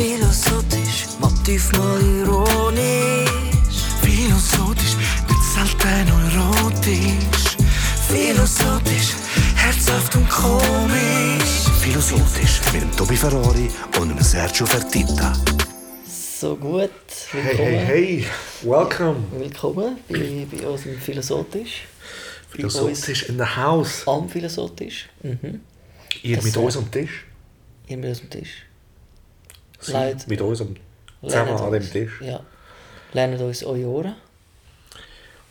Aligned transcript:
Philosophisch, 0.00 1.08
motiv 1.20 1.70
mal 1.72 2.00
ironisch. 2.00 3.28
Philosophisch, 4.00 4.96
nicht 5.28 5.44
selten 5.52 6.08
erotisch. 6.08 7.56
Philosophisch, 8.08 9.10
herzhaft 9.56 10.16
und 10.16 10.26
komisch. 10.30 11.68
Philosophisch 11.82 12.62
mit 12.72 12.80
dem 12.80 12.96
Tobi 12.96 13.14
Ferrari 13.14 13.68
und 14.00 14.08
dem 14.08 14.22
Sergio 14.22 14.64
Fertitta. 14.64 15.34
So 16.08 16.56
gut, 16.56 16.90
Hey, 17.32 17.44
willkommen. 17.44 17.68
hey, 17.68 18.24
hey, 18.24 18.26
welcome. 18.62 19.16
Willkommen 19.38 19.98
bei, 20.08 20.46
bei 20.50 20.66
uns 20.66 20.86
im 20.86 20.98
Philosophisch. 20.98 21.82
Philosophisch 22.48 23.24
in 23.24 23.36
the 23.36 23.44
house. 23.44 24.04
am 24.06 24.30
Philosophisch. 24.30 25.10
Mhm. 25.22 25.60
Ihr 26.22 26.36
Das, 26.36 26.44
mit 26.46 26.56
uns 26.56 26.76
am 26.78 26.90
Tisch. 26.90 27.26
Ihr 27.86 27.98
mit 27.98 28.08
uns 28.08 28.22
am 28.22 28.30
Tisch. 28.30 28.64
Leid. 29.88 30.26
mit 30.28 30.40
uns 30.40 30.60
am, 30.60 30.76
zusammen 31.22 31.56
an 31.56 31.72
dem 31.72 31.90
Tisch. 31.90 32.20
Ja. 32.20 32.40
Lernen 33.12 33.40
uns 33.40 33.64
eure 33.64 33.86
Ohren. 33.86 34.14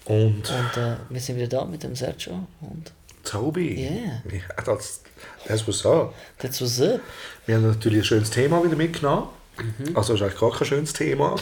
Und 0.06 0.50
Und 0.50 0.78
äh, 0.78 0.96
wir 1.10 1.20
sind 1.22 1.36
wieder 1.38 1.48
da 1.48 1.66
mit 1.66 1.84
dem 1.84 1.96
Sergio. 1.96 2.48
Und 2.62 2.92
Tobi. 3.24 3.76
Yeah. 3.76 4.22
Ja, 4.32 4.64
das, 4.66 5.02
das 5.46 5.68
was 5.68 5.80
so. 5.80 6.14
that's 6.40 6.62
what's 6.62 6.82
up. 6.82 7.02
Wir 7.46 7.56
haben 7.56 7.68
natürlich 7.68 8.00
ein 8.00 8.06
schönes 8.06 8.30
Thema 8.32 8.64
wieder 8.64 8.76
mitgenommen. 8.76 9.28
Mhm. 9.58 9.96
Also 9.96 10.14
ist 10.14 10.22
eigentlich 10.22 10.40
gar 10.40 10.52
kein 10.52 10.66
schönes 10.68 10.94
Thema. 10.94 11.36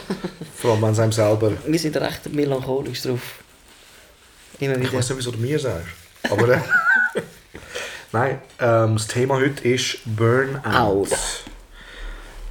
Vor 0.56 0.72
allem, 0.72 0.82
wenn 0.82 0.90
es 0.92 0.98
einem 0.98 1.12
selber... 1.12 1.52
Wir 1.66 1.78
sind 1.78 1.96
recht 1.96 2.32
melancholisch 2.32 3.02
drauf. 3.02 3.42
Immer 4.58 4.74
Ich 4.74 4.80
wieder. 4.80 4.94
weiß 4.94 5.08
nicht, 5.10 5.18
wieso 5.18 5.30
du 5.30 5.38
mir 5.38 5.58
sagst. 5.58 5.86
Aber... 6.28 6.48
Äh, 6.48 6.58
Nein, 8.12 8.40
ähm, 8.58 8.96
das 8.96 9.06
Thema 9.06 9.36
heute 9.36 9.68
ist 9.68 9.98
Burnout. 10.04 10.66
Out. 10.66 11.08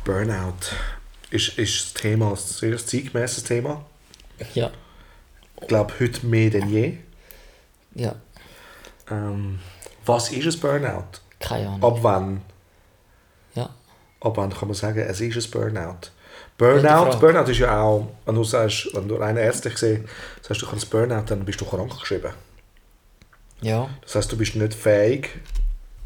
Burnout 0.08 0.72
ist, 1.32 1.58
ist 1.58 1.84
das 1.84 2.02
Thema, 2.02 2.30
ein 2.30 2.38
sehr 2.38 2.78
zeitgemäßes 2.78 3.44
Thema. 3.44 3.86
Ja. 4.54 4.72
Ich 5.60 5.68
glaube, 5.68 5.94
heute 6.00 6.26
mehr 6.26 6.50
denn 6.50 6.70
je. 6.70 6.98
Ja. 7.94 8.16
Ähm, 9.12 9.60
was 10.06 10.32
ist 10.32 10.46
ein 10.46 10.62
Burnout? 10.62 11.20
Keine 11.42 11.68
Ahnung. 11.68 11.84
Ab 11.84 12.00
wann? 12.04 12.42
Ja. 13.54 13.70
Ab 14.22 14.38
wann 14.38 14.54
kann 14.54 14.70
man 14.70 14.76
sagen, 14.76 15.00
es 15.00 15.20
ist 15.20 15.46
ein 15.46 15.52
Burnout? 15.52 16.10
Burnout. 16.58 17.20
Burnout 17.20 17.52
ist 17.52 17.60
ja 17.60 17.82
auch, 17.82 18.08
wenn 18.26 18.36
du 18.36 18.46
sagst, 18.46 18.88
wenn 18.94 19.10
du 19.10 19.16
rein 19.16 19.36
ärztlich 19.36 19.78
siehst, 19.78 20.04
sagst 20.42 20.62
du, 20.62 20.66
du 20.66 20.72
kannst 20.72 20.90
Burnout, 20.90 21.26
dann 21.26 21.44
bist 21.44 21.60
du 21.60 21.66
krank 21.66 22.00
geschrieben. 22.00 22.32
Ja. 23.60 23.90
Das 24.04 24.16
heißt, 24.16 24.32
du 24.32 24.38
bist 24.38 24.56
nicht 24.56 24.74
fähig 24.74 25.32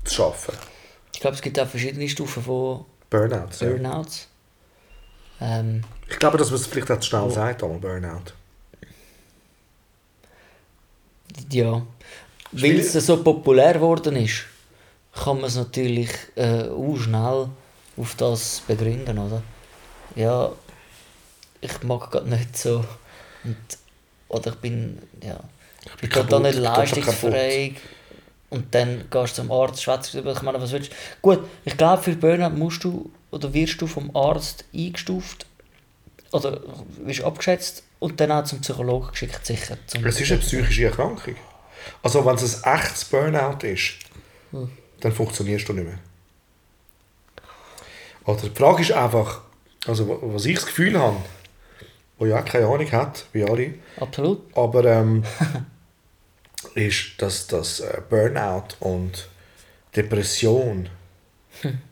zu 0.05 0.25
arbeiten. 0.25 0.57
Ich 1.13 1.19
glaube, 1.19 1.35
es 1.35 1.41
gibt 1.43 1.59
auch 1.59 1.67
verschiedene 1.67 2.09
Stufen 2.09 2.41
von 2.41 2.85
Burnout. 3.11 3.49
Ja. 3.59 3.67
Burnouts. 3.67 4.27
Ähm, 5.39 5.83
Ich 6.09 6.17
glaube, 6.17 6.37
dass 6.39 6.49
man 6.49 6.59
es 6.59 6.65
vielleicht 6.65 6.89
auch 6.89 6.99
zu 6.99 7.09
schnell 7.09 7.29
sagt, 7.29 7.61
einmal 7.61 7.77
Burnout. 7.79 8.31
Ja. 11.49 11.85
Weil 12.53 12.79
es 12.79 12.93
so 12.93 13.23
populär 13.23 13.73
geworden 13.73 14.15
ist, 14.15 14.45
kann 15.13 15.37
man 15.37 15.45
es 15.45 15.55
natürlich 15.55 16.09
äh, 16.35 16.69
auch 16.69 16.97
schnell 16.97 17.49
auf 17.97 18.15
das 18.15 18.61
begründen, 18.67 19.17
oder? 19.17 19.43
Ja, 20.15 20.51
ich 21.61 21.83
mag 21.83 22.09
gerade 22.11 22.29
nicht 22.29 22.57
so. 22.57 22.83
Und, 23.43 23.57
oder 24.29 24.51
ich 24.51 24.57
bin, 24.57 25.01
ja, 25.21 25.39
ich 25.85 25.95
bin 25.97 26.09
gerade 26.09 26.27
da 26.29 26.37
kaputt, 26.37 26.43
nicht 26.43 26.57
total 26.57 26.77
leistungsfähig. 26.79 27.75
Und 28.51 28.75
dann 28.75 29.05
gehst 29.09 29.37
du 29.37 29.41
zum 29.43 29.51
Arzt, 29.51 29.81
schwätzt 29.81 30.13
darüber, 30.13 30.33
ich 30.33 30.41
meine, 30.43 30.61
was 30.61 30.71
willst 30.71 30.91
du? 30.91 30.95
Gut, 31.21 31.39
ich 31.65 31.75
glaube, 31.77 32.03
für 32.03 32.15
Burnout 32.15 32.49
musst 32.55 32.83
du, 32.83 33.09
oder 33.31 33.53
wirst 33.53 33.81
du 33.81 33.87
vom 33.87 34.15
Arzt 34.15 34.65
eingestuft, 34.75 35.45
oder 36.33 36.59
wirst 37.03 37.23
abgeschätzt 37.23 37.83
und 37.99 38.19
dann 38.19 38.31
auch 38.31 38.43
zum 38.43 38.59
Psychologen 38.61 39.09
geschickt, 39.11 39.45
sicher. 39.45 39.77
Es 40.03 40.19
ist 40.19 40.31
eine 40.31 40.41
psychische 40.41 40.85
Erkrankung. 40.85 41.35
Also 42.03 42.23
wenn 42.25 42.35
es 42.35 42.63
ein 42.63 42.75
echtes 42.77 43.05
Burnout 43.05 43.65
ist, 43.65 43.93
Hm. 44.51 44.69
dann 44.99 45.11
funktionierst 45.13 45.67
du 45.69 45.73
nicht 45.73 45.85
mehr. 45.85 45.97
Oder 48.25 48.41
die 48.43 48.49
Frage 48.55 48.81
ist 48.81 48.91
einfach, 48.91 49.41
also 49.87 50.07
wa- 50.07 50.17
was 50.21 50.45
ich 50.45 50.55
das 50.55 50.65
Gefühl 50.65 50.99
habe, 50.99 51.17
wo 52.19 52.25
ja 52.25 52.41
keine 52.41 52.65
Ahnung 52.67 52.91
hat, 52.91 53.25
wie 53.33 53.43
alle, 53.43 53.73
Absolut. 53.99 54.41
aber 54.55 54.85
ähm, 54.85 55.23
ist, 56.75 57.21
dass 57.21 57.47
das 57.47 57.79
äh, 57.79 58.01
Burnout 58.09 58.75
und 58.79 59.27
Depression 59.95 60.89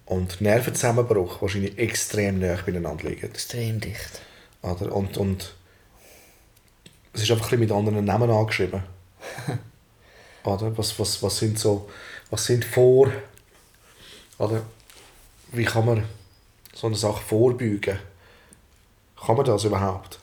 und 0.06 0.41
Nervenzusammenbruch 0.41 1.41
wahrscheinlich 1.41 1.78
extrem 1.78 2.40
nah 2.40 2.57
beieinander 2.66 3.09
liegen. 3.09 3.25
Extrem 3.25 3.80
dicht. 3.80 4.22
Oder? 4.62 4.94
Und, 4.94 5.18
und 5.18 5.53
es 7.13 7.24
ist 7.24 7.31
einfach 7.31 7.52
ein 7.52 7.59
mit 7.59 7.72
anderen 7.72 8.06
Namen 8.06 8.30
angeschrieben. 8.30 8.84
oder? 10.44 10.78
Was, 10.78 10.97
was, 11.00 11.22
was 11.22 11.38
sind 11.38 11.59
so, 11.59 11.90
was 12.30 12.46
sind 12.46 12.66
vor, 12.66 13.12
oder? 14.38 14.62
Wie 15.51 15.66
kann 15.66 15.86
man 15.86 16.03
so 16.74 16.88
eine 16.88 16.96
Sache 16.96 17.24
vorbeugen? 17.24 18.00
Kann 19.19 19.36
man 19.36 19.46
das 19.46 19.63
überhaupt? 19.63 20.19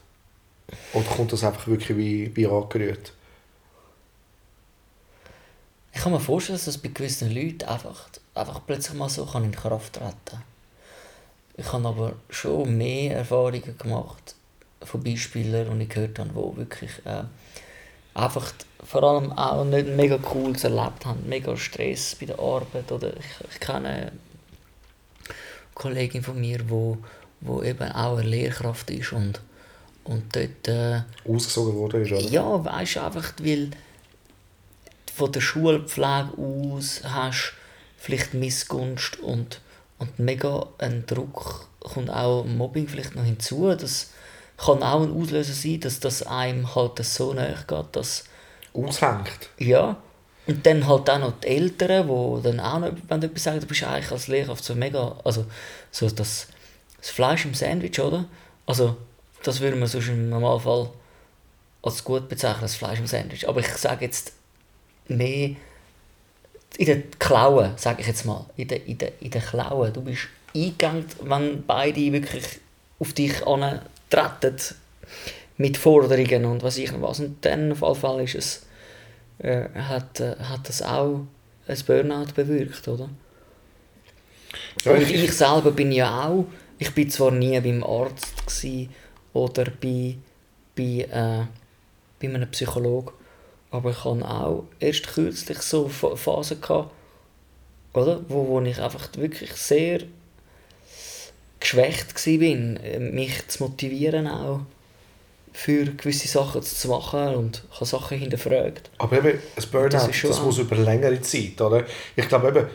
Oder 0.92 1.04
kommt 1.04 1.32
das 1.32 1.44
einfach 1.44 1.66
wirklich 1.66 1.96
wie, 1.96 2.34
wie 2.34 2.46
angerührt? 2.46 3.12
Ich 5.96 6.02
kann 6.02 6.12
mir 6.12 6.20
vorstellen, 6.20 6.58
dass 6.58 6.66
das 6.66 6.76
bei 6.76 6.90
gewissen 6.90 7.34
Leuten 7.34 7.64
einfach, 7.64 8.10
einfach 8.34 8.60
plötzlich 8.66 8.98
mal 8.98 9.08
so 9.08 9.24
kann 9.24 9.44
in 9.44 9.52
Kraft 9.52 9.94
treten 9.94 10.42
Ich 11.56 11.72
habe 11.72 11.88
aber 11.88 12.12
schon 12.28 12.76
mehr 12.76 13.16
Erfahrungen 13.16 13.78
gemacht 13.78 14.34
von 14.82 15.02
Beispielern, 15.02 15.78
die 15.78 15.84
ich 15.84 15.88
gehört 15.88 16.18
habe, 16.18 16.28
die 16.28 16.58
wirklich 16.58 16.90
äh, 17.06 17.22
einfach 18.12 18.52
vor 18.84 19.04
allem 19.04 19.32
auch 19.32 19.64
nicht 19.64 19.88
mega 19.88 20.18
cooles 20.18 20.64
erlebt 20.64 21.06
haben, 21.06 21.26
mega 21.26 21.56
Stress 21.56 22.14
bei 22.14 22.26
der 22.26 22.38
Arbeit. 22.38 22.92
Oder 22.92 23.16
ich, 23.16 23.54
ich 23.54 23.58
kenne 23.58 23.88
eine 23.88 24.12
Kollegin 25.72 26.22
von 26.22 26.38
mir, 26.38 26.68
wo, 26.68 26.98
wo 27.40 27.62
eben 27.62 27.90
auch 27.92 28.18
eine 28.18 28.28
Lehrkraft 28.28 28.90
ist 28.90 29.14
und, 29.14 29.40
und 30.04 30.36
dort... 30.36 30.68
Äh, 30.68 31.00
Ausgesogen 31.26 31.74
worden 31.74 32.02
ist, 32.02 32.12
oder? 32.12 32.20
ja, 32.20 32.62
weißt 32.62 32.96
du, 32.96 33.00
einfach, 33.00 33.32
weil 33.40 33.70
von 35.16 35.32
der 35.32 35.41
Schulpflege 35.41 36.28
aus 36.37 37.00
hast 37.03 37.54
vielleicht 37.97 38.34
Missgunst 38.34 39.19
und, 39.21 39.62
und 39.99 40.19
mega 40.19 40.66
ein 40.77 41.06
Druck, 41.06 41.69
kommt 41.81 42.10
auch 42.10 42.44
Mobbing 42.44 42.87
vielleicht 42.87 43.16
noch 43.16 43.25
hinzu. 43.25 43.75
Das 43.75 44.10
kann 44.59 44.82
auch 44.82 45.03
ein 45.03 45.12
Auslöser 45.12 45.55
sein, 45.55 45.81
dass 45.81 46.00
das 46.00 46.22
einem 46.22 46.75
halt 46.75 47.03
so 47.03 47.32
nahe 47.32 47.56
geht, 47.66 47.87
dass, 47.93 48.25
Aushängt. 48.75 49.49
ja, 49.59 49.97
und 50.47 50.66
dann 50.66 50.87
halt 50.87 51.09
auch 51.09 51.19
noch 51.19 51.41
die 51.41 51.49
Eltern, 51.49 52.06
die 52.09 52.43
dann 52.43 52.60
auch 52.60 52.78
noch 52.78 52.93
wenn 53.09 53.22
etwas 53.22 53.43
sagen, 53.43 53.60
du 53.60 53.66
bist 53.66 53.84
eigentlich 53.84 54.12
als 54.12 54.28
Lehrkraft 54.28 54.65
so 54.65 54.75
mega, 54.75 55.16
also 55.25 55.47
so 55.91 56.10
das, 56.10 56.49
das 57.00 57.10
Fleisch 57.10 57.47
im 57.47 57.55
Sandwich, 57.55 57.99
oder? 58.00 58.26
Also, 58.66 58.99
das 59.43 59.60
würde 59.60 59.76
man 59.76 59.88
sonst 59.88 60.09
im 60.09 60.28
Normalfall 60.28 60.91
als 61.82 62.05
gut 62.05 62.28
bezeichnen, 62.28 62.62
das 62.62 62.76
Fleisch 62.76 62.99
im 62.99 63.06
Sandwich. 63.06 63.49
Aber 63.49 63.60
ich 63.60 63.69
sage 63.69 64.05
jetzt 64.05 64.32
mehr 65.09 65.50
in 66.78 66.87
den 66.87 67.05
Klauen, 67.19 67.72
sage 67.77 68.00
ich 68.03 68.06
jetzt 68.06 68.25
mal. 68.27 68.44
In 68.56 68.69
den, 68.69 68.84
in 68.84 68.99
den, 68.99 69.11
in 69.21 69.31
den 69.31 69.43
Klauen. 69.43 69.93
Du 69.93 70.03
bist 70.03 70.28
eingegangen, 70.55 71.06
wenn 71.22 71.65
beide 71.67 72.12
wirklich 72.12 72.44
auf 72.99 73.12
dich 73.12 73.33
treten 74.11 74.56
mit 75.59 75.77
Forderungen 75.77 76.44
und 76.44 76.62
was 76.62 76.77
ich 76.78 76.91
was. 77.00 77.21
Und 77.21 77.44
dann 77.44 77.72
auf 77.72 77.81
jeden 77.81 77.94
Fall 77.94 78.22
ist 78.25 78.34
es, 78.34 78.67
äh, 79.39 79.69
hat, 79.75 80.21
äh, 80.21 80.37
hat 80.39 80.69
das 80.69 80.83
auch 80.83 81.21
ein 81.67 81.78
Burnout 81.87 82.33
bewirkt, 82.34 82.87
oder? 82.88 83.09
Ja, 84.84 84.93
und 84.93 85.03
ich- 85.03 85.15
ich 85.25 85.33
selber 85.33 85.71
bin 85.73 85.93
ja 85.93 86.29
auch, 86.29 86.44
ich 86.79 86.94
bin 86.94 87.11
zwar 87.11 87.31
nie 87.31 87.59
beim 87.61 87.82
Arzt 87.82 88.35
oder 89.32 89.64
bei, 89.81 90.17
bei, 90.76 90.82
äh, 91.11 91.44
bei 92.20 92.29
einem 92.35 92.50
Psychologen, 92.50 93.12
aber 93.70 93.90
ich 93.90 94.04
hatte 94.04 94.28
auch 94.28 94.64
erst 94.80 95.06
kürzlich 95.08 95.58
so 95.58 95.86
Ph- 95.88 96.16
Phasen 96.16 96.60
gehabt, 96.60 96.92
oder? 97.94 98.20
Wo, 98.28 98.46
wo 98.48 98.60
ich 98.62 98.80
einfach 98.80 99.08
wirklich 99.16 99.52
sehr 99.54 100.00
geschwächt 101.60 102.14
war, 102.26 103.00
mich 103.00 103.48
zu 103.48 103.64
motivieren 103.64 104.26
auch 104.28 104.60
für 105.52 105.84
gewisse 105.86 106.28
Sachen 106.28 106.62
zu 106.62 106.88
machen 106.88 107.34
und 107.34 107.62
ich 107.70 107.76
habe 107.76 107.86
Sachen 107.86 108.18
hinterfragt. 108.18 108.90
Aber 108.98 109.16
eben, 109.18 109.28
ein 109.56 109.64
Burnout, 109.72 109.88
Das 109.88 110.06
das, 110.06 110.24
ist 110.24 110.42
muss 110.42 110.58
über 110.58 110.76
längere 110.76 111.20
Zeit, 111.22 111.60
oder? 111.60 111.84
Ich 112.14 112.28
glaube 112.28 112.48
eben, 112.48 112.66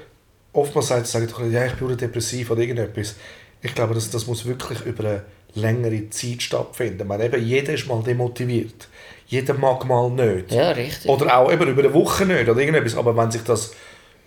oftmals 0.53 0.87
sagen 0.87 1.27
doch, 1.27 1.45
ja, 1.45 1.67
ich 1.67 1.73
bin 1.73 1.95
depressiv 1.95 2.49
oder 2.51 2.61
irgendetwas. 2.61 3.15
Ich 3.61 3.75
glaube, 3.75 3.93
das, 3.93 4.09
das 4.09 4.25
muss 4.25 4.45
wirklich 4.45 4.81
über 4.81 5.03
eine 5.07 5.23
längere 5.53 6.09
Zeit 6.09 6.41
stattfinden. 6.41 7.01
Ich 7.01 7.07
meine, 7.07 7.25
eben, 7.25 7.45
jeder 7.45 7.73
ist 7.75 7.87
mal 7.87 8.01
demotiviert. 8.01 8.87
Jeder 9.31 9.53
mag 9.53 9.85
mal 9.85 10.09
nicht. 10.11 10.51
Ja, 10.51 10.71
richtig. 10.71 11.09
Oder 11.09 11.37
auch 11.37 11.49
eben 11.51 11.65
über 11.69 11.81
eine 11.83 11.93
Woche 11.93 12.25
nicht 12.25 12.49
oder 12.49 12.59
irgendetwas. 12.59 12.95
Aber 12.95 13.15
wenn 13.15 13.31
sich 13.31 13.43
das 13.43 13.71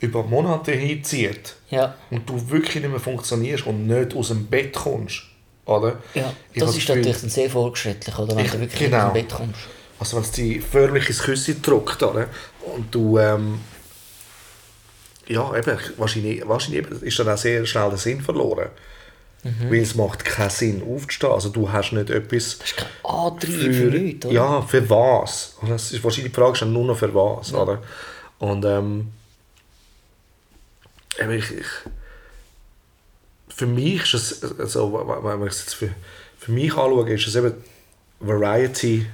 über 0.01 0.23
Monate 0.23 0.73
hinzieht 0.73 1.57
Ja, 1.69 1.95
und 2.11 2.27
du 2.29 2.51
wirklich 2.51 2.77
nicht 2.83 2.89
mehr 2.91 2.99
funktionierst 3.01 3.67
und 3.67 3.87
nicht 3.87 4.15
aus 4.17 4.29
dem 4.29 4.47
Bett 4.47 4.73
kommst, 4.73 5.25
oder? 5.67 5.99
ja. 6.15 6.33
Ich 6.55 6.61
das 6.61 6.71
ist 6.71 6.77
Gefühl- 6.87 6.97
natürlich 6.97 7.21
dann 7.21 7.31
sehr 7.31 7.51
fortschrittlich, 7.51 8.19
oder? 8.19 8.35
Wenn 8.35 8.47
Ich- 8.47 8.51
du 8.53 8.61
wirklich 8.61 8.81
genau. 8.91 8.97
aus 9.09 9.13
dem 9.13 9.23
Bett 9.27 9.29
kommst. 9.35 9.61
Also 10.01 10.17
wenn 10.17 10.23
es 10.25 10.31
dich 10.33 10.63
förmlich 10.65 11.07
ins 11.09 11.19
Küsschen 11.23 11.61
drückt, 11.61 12.03
oder? 12.03 12.29
Und 12.75 12.95
du, 12.95 13.19
ähm, 13.19 13.61
ja, 15.27 15.55
eben, 15.57 15.79
wahrscheinlich, 15.99 16.49
wahrscheinlich 16.49 16.87
ist 17.03 17.19
dann 17.19 17.29
auch 17.29 17.37
sehr 17.39 17.65
schnell 17.67 17.89
der 17.91 17.99
Sinn 17.99 18.21
verloren. 18.23 18.69
Mhm. 19.45 19.71
Weil 19.71 19.81
es 19.81 19.95
macht 19.95 20.25
keinen 20.25 20.51
Sinn 20.51 20.83
aufzustehen. 20.83 21.33
Also 21.33 21.51
du 21.51 21.71
hast 21.71 21.93
nicht 21.93 22.11
etwas 22.11 22.59
Das 22.59 22.71
ist 22.71 22.77
kein 22.77 22.89
Antrieb 23.05 23.75
für 23.75 23.91
nichts, 23.91 24.27
oder? 24.27 24.35
Ja, 24.35 24.63
für 24.63 24.89
was? 24.89 25.57
Und 25.61 25.71
das 25.71 25.93
ist 25.93 26.03
wahrscheinlich 26.03 26.33
die 26.33 26.41
Frage 26.41 26.61
dann 26.61 26.73
nur 26.73 26.87
noch 26.87 26.97
für 26.97 27.15
was, 27.15 27.53
oder? 27.53 27.83
Und 28.39 28.65
ähm, 28.65 29.09
ich, 31.19 31.51
ich, 31.51 31.67
für 33.49 33.67
mich 33.67 34.15
ist 34.15 34.43
es, 34.43 34.59
also, 34.59 34.93
wenn 34.93 35.39
man 35.39 35.49
es 35.49 35.61
jetzt 35.61 35.75
für, 35.75 35.91
für 36.39 36.51
mich 36.51 36.73
anschaue, 36.73 37.09
ist 37.13 37.27
es 37.27 37.37
eben 37.37 37.55
Variety 38.21 39.07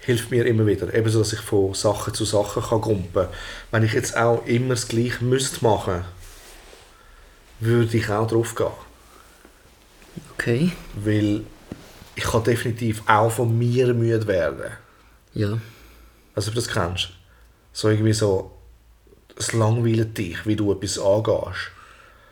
hilft 0.00 0.30
mir 0.30 0.44
immer 0.46 0.66
wieder. 0.66 0.92
Eben 0.92 1.08
so, 1.08 1.20
dass 1.20 1.32
ich 1.32 1.40
von 1.40 1.74
Sache 1.74 2.12
zu 2.12 2.24
Sache 2.24 2.60
kann 2.60 2.80
gumpen. 2.80 3.28
Wenn 3.70 3.84
ich 3.84 3.92
jetzt 3.92 4.16
auch 4.16 4.44
immer 4.46 4.74
das 4.74 4.88
Gleiche 4.88 5.24
müsste 5.24 5.64
machen, 5.64 6.04
würde 7.60 7.96
ich 7.96 8.08
auch 8.10 8.26
drauf 8.26 8.54
gehen. 8.54 8.66
Okay. 10.34 10.72
Weil 10.94 11.44
ich 12.14 12.24
kann 12.24 12.44
definitiv 12.44 13.02
auch 13.06 13.30
von 13.30 13.56
mir 13.56 13.92
müde 13.94 14.26
werden. 14.26 14.72
Ja. 15.34 15.58
Also 16.34 16.48
ob 16.48 16.54
du 16.54 16.60
das 16.60 16.68
kennst. 16.68 17.10
So 17.72 17.88
irgendwie 17.88 18.12
so, 18.12 18.52
es 19.36 19.52
langweilt 19.52 20.16
dich, 20.18 20.46
wie 20.46 20.56
du 20.56 20.72
etwas 20.72 20.98
angehst. 20.98 21.70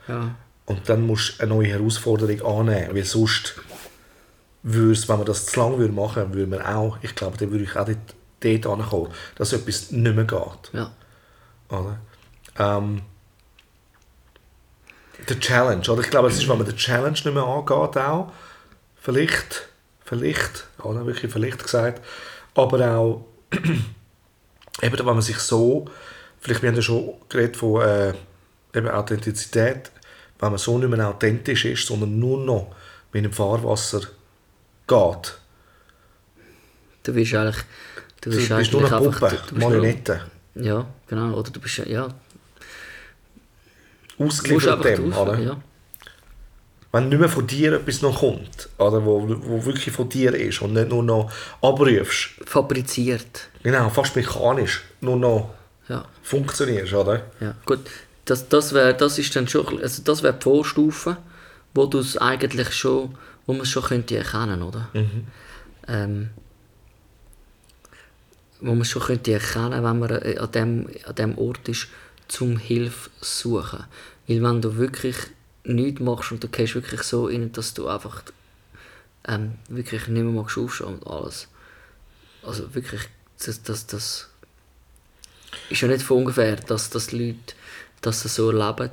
Ja. 0.09 0.35
Und 0.67 0.89
dann 0.89 1.07
musst 1.07 1.39
du 1.39 1.43
eine 1.43 1.55
neue 1.55 1.69
Herausforderung 1.69 2.43
annehmen, 2.43 2.95
weil 2.95 3.05
sonst 3.05 3.55
würd's, 4.63 5.09
wenn 5.09 5.17
man 5.17 5.27
das 5.27 5.47
zu 5.47 5.59
lang 5.59 5.79
würde 5.79 5.93
machen 5.93 6.33
würde, 6.35 6.47
man 6.47 6.63
auch, 6.63 6.99
ich 7.03 7.15
glaube, 7.15 7.37
dann 7.39 7.51
würde 7.51 7.65
ich 7.65 7.77
auch 7.77 7.87
dort, 7.87 8.15
dort 8.41 8.81
ankommen, 8.81 9.09
dass 9.37 9.53
etwas 9.53 9.91
nicht 9.91 10.15
mehr 10.15 10.25
geht. 10.25 10.71
Ja. 10.73 10.93
Oder? 11.69 11.99
Ähm, 12.59 13.03
der 15.29 15.41
Challenge, 15.41 15.89
oder? 15.91 16.03
Ich 16.03 16.11
glaube, 16.11 16.29
es 16.29 16.39
ist, 16.39 16.49
wenn 16.49 16.59
man 16.59 16.67
den 16.67 16.77
Challenge 16.77 17.11
nicht 17.11 17.25
mehr 17.25 17.45
angeht, 17.45 17.97
auch, 17.99 18.33
vielleicht, 18.97 19.69
vielleicht, 20.05 20.67
oder? 20.83 21.07
Wirklich 21.07 21.33
vielleicht 21.33 21.63
gesagt, 21.63 22.05
aber 22.55 22.95
auch, 22.97 23.25
eben, 24.83 24.99
wenn 24.99 25.05
man 25.05 25.23
sich 25.23 25.39
so, 25.39 25.87
vielleicht, 26.41 26.63
wir 26.63 26.69
haben 26.69 26.77
ja 26.77 26.83
schon 26.83 27.15
geredet 27.29 27.57
von 27.57 27.83
äh, 27.83 28.15
eben 28.75 28.89
Authentizität, 28.89 29.91
wenn 30.39 30.51
man 30.51 30.59
so 30.59 30.79
nicht 30.79 30.89
mehr 30.89 31.09
authentisch 31.09 31.65
ist, 31.65 31.87
sondern 31.87 32.19
nur 32.19 32.39
noch 32.39 32.75
mit 33.13 33.25
dem 33.25 33.33
Fahrwasser 33.33 34.01
geht. 34.87 35.39
Du 37.03 37.13
bist 37.13 37.35
eigentlich. 37.35 37.65
Du 38.21 38.31
Du 38.31 38.37
bist, 38.37 38.49
bist 38.51 38.73
nur 38.73 38.83
eigentlich 38.83 38.93
eine 38.93 39.07
einfach. 39.07 39.21
Puppe, 39.21 39.37
du, 39.37 39.49
du 39.49 39.55
bist 39.55 39.67
Marionette. 39.67 40.21
Nur, 40.55 40.67
ja, 40.67 40.87
genau. 41.07 41.35
Oder 41.35 41.51
du 41.51 41.61
bist 41.61 41.79
ja. 41.79 42.09
Ausgeliefert 44.27 44.85
dem, 44.85 45.11
drauf, 45.11 45.23
oder? 45.29 45.39
ja. 45.39 45.57
wenn 46.93 47.09
nicht 47.09 47.19
mehr 47.19 47.29
von 47.29 47.47
dir 47.47 47.73
etwas 47.75 48.03
noch 48.03 48.21
kommt, 48.21 48.69
oder 48.79 49.05
wo, 49.05 49.27
wo 49.29 49.65
wirklich 49.65 49.95
von 49.95 50.09
dir 50.09 50.35
ist 50.35 50.61
und 50.63 50.73
nicht 50.75 50.89
nur 50.91 51.03
noch 51.03 51.31
abrufst, 51.63 52.31
Fabriziert. 52.47 53.49
genau, 53.63 53.89
fast 53.91 54.17
mechanisch, 54.17 54.83
nur 55.01 55.17
noch 55.17 55.51
Ja. 55.89 56.05
funktionierst, 56.23 56.93
oder? 56.93 57.23
Ja, 57.41 57.55
gut. 57.65 57.81
Das, 58.27 58.49
das, 58.49 58.73
wär, 58.75 58.93
das 58.93 59.19
ist 59.19 59.35
dann 59.35 59.49
schon, 59.49 59.81
also 59.83 60.03
das 60.05 60.23
wäre 60.23 60.35
die 60.35 60.43
Vorstufe, 60.45 61.17
wo 61.75 61.87
du 61.87 61.99
es 61.99 62.17
eigentlich 62.17 62.73
schon, 62.73 63.17
wo 63.47 63.53
man 63.53 63.63
es 63.63 63.71
schon 63.71 63.83
könnte 63.83 64.17
erkennen, 64.17 64.63
oder? 64.63 64.89
Ähm, 65.89 66.31
wo 68.61 68.71
man 68.73 68.83
es 68.83 68.89
schon 68.91 69.03
könnte 69.03 69.33
erkennen, 69.33 69.83
wenn 69.83 69.99
man 69.99 70.13
an 70.13 70.53
dem, 70.53 70.89
an 71.07 71.15
dem 71.15 71.39
Ort 71.39 71.69
ist, 71.69 71.89
zum 72.29 72.57
Hilfe 72.59 73.11
suchen. 73.21 73.85
Weil 74.31 74.45
wenn 74.45 74.63
du 74.63 74.77
wirklich 74.77 75.17
nichts 75.65 76.01
machst 76.01 76.31
und 76.31 76.45
du 76.45 76.47
gehst 76.47 76.77
wirklich 76.77 77.03
so 77.03 77.27
rein, 77.27 77.51
dass 77.51 77.75
du 77.75 77.89
einfach 77.89 78.23
ähm, 79.27 79.55
wirklich 79.69 80.07
nicht 80.07 80.23
mehr 80.23 80.33
magst 80.33 80.57
aufstehen 80.57 80.87
und 80.87 81.05
alles. 81.05 81.49
Also 82.45 82.73
wirklich, 82.73 83.01
das, 83.45 83.61
das, 83.65 83.89
das 83.89 84.29
ist 85.69 85.81
ja 85.81 85.89
nicht 85.89 86.03
von 86.03 86.19
ungefähr, 86.19 86.55
dass, 86.55 86.91
dass 86.91 87.09
die 87.09 87.27
Leute 87.27 87.55
dass 88.03 88.23
sie 88.23 88.29
so 88.29 88.53
erleben, 88.53 88.93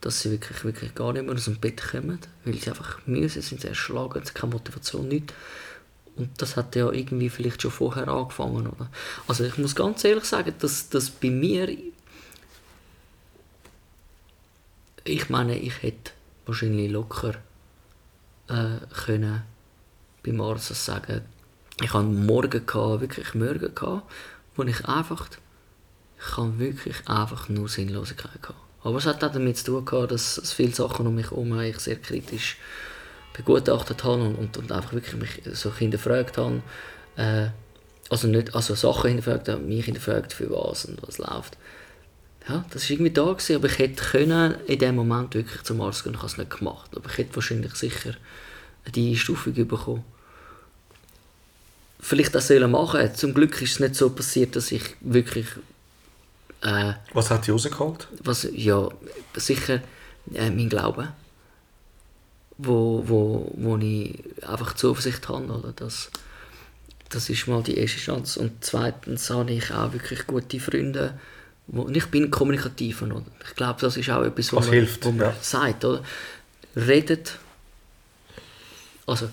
dass 0.00 0.20
sie 0.20 0.30
wirklich, 0.30 0.64
wirklich 0.64 0.94
gar 0.94 1.12
nicht 1.12 1.26
mehr 1.26 1.34
aus 1.34 1.44
dem 1.44 1.60
Bett 1.60 1.82
kommen, 1.90 2.18
weil 2.46 2.54
sie 2.54 2.70
einfach 2.70 3.06
müssen, 3.06 3.42
sind 3.42 3.60
sie 3.60 3.68
erschlagen, 3.68 4.22
sie 4.24 4.32
keine 4.32 4.54
Motivation, 4.54 5.08
nichts. 5.08 5.34
Und 6.16 6.30
das 6.40 6.56
hat 6.56 6.74
ja 6.74 6.90
irgendwie 6.90 7.28
vielleicht 7.28 7.60
schon 7.60 7.70
vorher 7.70 8.08
angefangen, 8.08 8.66
oder? 8.66 8.90
Also 9.28 9.44
ich 9.44 9.58
muss 9.58 9.76
ganz 9.76 10.02
ehrlich 10.04 10.24
sagen, 10.24 10.54
dass, 10.58 10.88
dass 10.88 11.10
bei 11.10 11.28
mir... 11.28 11.68
Ich 15.10 15.28
meine, 15.28 15.58
ich 15.58 15.82
hätte 15.82 16.12
wahrscheinlich 16.46 16.90
locker 16.90 17.34
äh, 18.48 18.78
können 19.04 19.42
beim 20.24 20.40
Arzt 20.40 20.74
sagen, 20.74 21.22
ich 21.82 21.92
hatte 21.92 22.06
Morgen, 22.06 22.66
gehabt, 22.66 23.00
wirklich 23.00 23.34
Morgen, 23.34 23.74
gehabt, 23.74 24.10
wo 24.54 24.62
ich 24.62 24.84
einfach 24.86 25.28
ich 26.20 26.36
habe 26.36 26.58
wirklich 26.58 27.08
einfach 27.08 27.48
nur 27.48 27.68
Sinnlosigkeit 27.68 28.42
gehabt. 28.42 28.60
Aber 28.82 28.98
es 28.98 29.06
hat 29.06 29.24
auch 29.24 29.32
damit 29.32 29.56
zu 29.56 29.64
tun 29.64 29.84
gehabt, 29.84 30.12
dass, 30.12 30.34
dass 30.36 30.52
viele 30.52 30.74
Sachen 30.74 31.06
um 31.06 31.14
mich 31.14 31.30
herum 31.30 31.58
ich 31.60 31.78
sehr 31.80 31.96
kritisch 31.96 32.58
begutachtet 33.32 34.04
habe 34.04 34.22
und, 34.22 34.34
und, 34.36 34.56
und 34.58 34.72
einfach 34.72 34.92
wirklich 34.92 35.16
mich 35.16 35.42
so 35.56 35.74
hinterfragt 35.74 36.36
habe. 36.38 36.62
Äh, 37.16 37.48
also 38.10 38.28
nicht, 38.28 38.54
also 38.54 38.74
Sachen 38.74 39.08
hinterfragt 39.08 39.48
habe, 39.48 39.62
mich 39.62 39.84
hinterfragt 39.84 40.32
für 40.32 40.50
was 40.50 40.84
und 40.84 41.00
was 41.06 41.18
läuft. 41.18 41.56
Ja, 42.48 42.64
das 42.70 42.84
war 42.84 42.90
irgendwie 42.90 43.12
da 43.12 43.24
gewesen, 43.24 43.56
aber 43.56 43.66
ich 43.66 43.78
hätte 43.78 44.02
können 44.02 44.54
in 44.66 44.78
dem 44.78 44.96
Moment 44.96 45.34
wirklich 45.34 45.62
zum 45.62 45.80
Arzt 45.80 46.04
gehen, 46.04 46.14
ich 46.14 46.18
habe 46.18 46.26
es 46.28 46.38
nicht 46.38 46.58
gemacht. 46.58 46.90
Aber 46.96 47.08
ich 47.10 47.18
hätte 47.18 47.36
wahrscheinlich 47.36 47.74
sicher 47.74 48.14
die 48.94 49.10
Einstufung 49.10 49.54
bekommen. 49.54 50.04
Vielleicht 52.00 52.34
das 52.34 52.48
sollen 52.48 52.70
machen. 52.70 53.14
Zum 53.14 53.34
Glück 53.34 53.60
ist 53.60 53.72
es 53.72 53.80
nicht 53.80 53.94
so 53.94 54.10
passiert, 54.10 54.56
dass 54.56 54.72
ich 54.72 54.82
wirklich 55.00 55.46
äh, 56.62 56.94
Was 57.12 57.30
hat 57.30 57.46
die 57.46 57.50
rausgeholt? 57.50 58.08
was, 58.22 58.48
ja, 58.52 58.88
sicher 59.34 59.82
äh, 60.34 60.50
mein 60.50 60.68
Glaube, 60.68 61.12
wo, 62.58 63.04
wo, 63.06 63.52
wo 63.56 63.76
ich 63.78 64.18
einfach 64.46 64.74
Zuversicht 64.74 65.28
habe, 65.28 65.46
oder? 65.46 65.72
Das, 65.74 66.10
das 67.08 67.28
ist 67.28 67.46
mal 67.48 67.62
die 67.62 67.76
erste 67.76 67.98
Chance. 67.98 68.40
Und 68.40 68.64
zweitens 68.64 69.30
habe 69.30 69.52
ich 69.52 69.72
auch 69.72 69.92
wirklich 69.92 70.26
gute 70.26 70.60
Freunde, 70.60 71.18
und 71.72 71.96
ich 71.96 72.06
bin 72.06 72.30
kommunikativ, 72.30 73.02
oder? 73.02 73.22
Ich 73.48 73.54
glaube, 73.54 73.80
das 73.80 73.96
ist 73.96 74.10
auch 74.10 74.22
etwas, 74.22 74.52
Was 74.52 74.66
man, 74.66 74.74
hilft, 74.74 75.04
wo 75.04 75.10
man 75.12 75.20
ja. 75.28 75.34
sagt, 75.40 75.84
oder? 75.84 76.02
Redet, 76.76 77.36
also, 79.06 79.28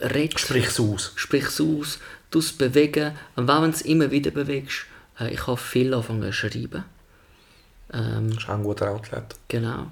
redet, 0.00 0.40
Sprich 0.40 0.66
es 0.66 0.80
aus. 0.80 1.12
sprich 1.16 1.44
es 1.44 1.60
aus, 1.60 1.98
du 2.30 2.38
es 2.38 2.52
bewegen, 2.52 3.12
und 3.36 3.48
wenn 3.48 3.62
du 3.62 3.68
es 3.70 3.82
immer 3.82 4.10
wieder 4.10 4.30
bewegst, 4.30 4.86
äh, 5.20 5.32
ich 5.32 5.46
habe 5.46 5.56
viel 5.56 5.92
angefangen 5.94 6.22
zu 6.22 6.32
schreiben. 6.32 6.84
Ähm, 7.92 8.30
Das 8.30 8.44
ist 8.44 8.48
auch 8.48 8.54
ein 8.54 8.62
guter 8.62 8.90
Outlet. 8.90 9.24
Genau. 9.48 9.90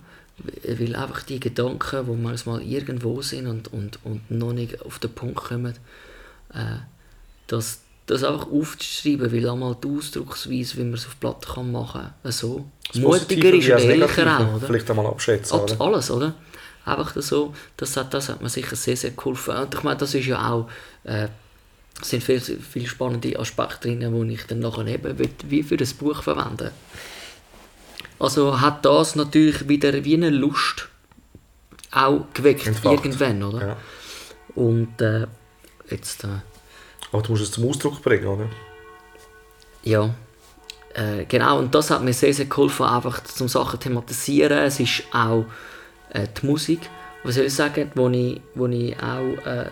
Weil 0.65 0.97
einfach 0.97 1.23
die 1.23 1.39
Gedanken, 1.41 2.07
die 2.07 2.13
manchmal 2.17 2.63
irgendwo 2.63 3.23
sind 3.23 3.47
und, 3.47 3.73
und, 3.73 3.99
und 4.05 4.31
noch 4.31 4.53
nicht 4.53 4.81
auf 4.83 4.99
den 4.99 5.13
Punkt 5.13 5.37
kommen, 5.37 5.75
äh, 6.55 6.79
das, 7.47 7.83
das 8.07 8.25
einfach 8.25 8.51
aufzuschreiben, 8.51 9.33
weil 9.33 9.49
einmal 9.49 9.77
die 9.83 9.89
Ausdrucksweise, 9.89 10.77
wie 10.77 10.85
man 10.85 10.95
es 10.95 11.07
auf 11.07 11.19
Platte 11.21 11.49
kann 11.53 11.71
machen 11.71 12.11
kann, 12.23 12.33
so 12.33 12.65
Das 12.89 12.97
mutiger 12.97 13.53
ist 13.53 13.71
und 13.71 13.87
Negative 13.89 14.37
auch, 14.37 14.55
oder? 14.57 14.67
Vielleicht 14.67 14.91
einmal 14.91 15.07
abschätzen, 15.07 15.59
Abs- 15.59 15.73
oder? 15.75 15.81
Alles, 15.81 16.11
oder? 16.11 16.35
Einfach 16.85 17.15
so, 17.23 17.55
das 17.77 17.97
hat, 17.97 18.13
das 18.13 18.29
hat 18.29 18.43
mir 18.43 18.49
sicher 18.49 18.75
sehr, 18.75 18.97
sehr 18.97 19.13
geholfen. 19.13 19.55
Und 19.55 19.73
ich 19.73 19.83
meine, 19.85 19.97
das 19.99 20.15
ist 20.15 20.27
ja 20.27 20.51
auch, 20.51 20.69
äh, 21.05 21.29
sind 22.01 22.25
viele, 22.25 22.41
viele 22.41 22.89
spannende 22.89 23.39
Aspekte 23.39 23.89
drin, 23.89 24.29
die 24.29 24.35
ich 24.35 24.47
dann 24.47 24.59
nachher 24.59 24.87
eben 24.87 25.17
wie 25.45 25.63
für 25.63 25.77
das 25.77 25.95
Buch 25.95 26.23
verwenden 26.23 26.71
Also 28.19 28.61
hat 28.61 28.85
das 28.85 29.15
natürlich 29.15 29.69
wieder 29.69 30.05
wie 30.05 30.15
eine 30.15 30.31
Lust 30.31 30.89
auch 31.93 32.25
geweckt, 32.35 32.67
Entfacht. 32.67 32.95
irgendwann, 33.05 33.43
oder? 33.45 33.67
Ja. 33.67 33.77
Und 34.57 35.01
äh, 35.01 35.27
jetzt, 35.89 36.25
äh, 36.25 36.29
Aber 37.13 37.23
du 37.23 37.33
musst 37.33 37.45
es 37.45 37.53
zum 37.53 37.69
Ausdruck 37.69 38.03
bringen, 38.03 38.27
oder? 38.27 38.49
Ja, 39.85 40.15
äh, 40.95 41.25
genau. 41.27 41.59
Und 41.59 41.75
das 41.75 41.91
hat 41.91 42.03
mir 42.03 42.13
sehr, 42.13 42.33
sehr 42.33 42.47
geholfen, 42.47 42.87
einfach 42.87 43.23
zum 43.25 43.49
Sachen 43.49 43.79
thematisieren. 43.79 44.59
Es 44.59 44.81
ist 44.81 45.05
auch 45.13 45.45
äh, 46.11 46.27
die 46.41 46.47
Musik, 46.47 46.81
was 47.23 47.35
soll 47.35 47.45
ich 47.45 47.55
sagen, 47.55 47.91
wo 47.95 48.09
ich, 48.09 48.41
wo 48.55 48.67
ich 48.67 48.97
auch 49.03 49.47
äh, 49.47 49.67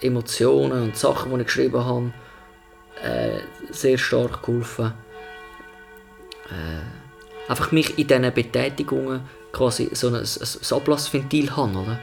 Emotionen 0.00 0.82
und 0.82 0.96
Sachen, 0.96 1.32
die 1.32 1.40
ich 1.40 1.46
geschrieben 1.46 1.84
habe, 1.84 2.12
äh, 3.02 3.40
sehr 3.70 3.98
stark 3.98 4.42
geholfen. 4.42 4.92
Äh, 6.48 7.50
einfach 7.50 7.72
mich 7.72 7.98
in 7.98 8.06
diesen 8.06 8.32
Betätigungen 8.32 9.20
quasi 9.52 9.90
so 9.92 10.08
ein, 10.08 10.16
ein, 10.16 10.22
ein 10.22 10.76
Ablassventil 10.76 11.56
habe, 11.56 11.78
oder? 11.78 11.98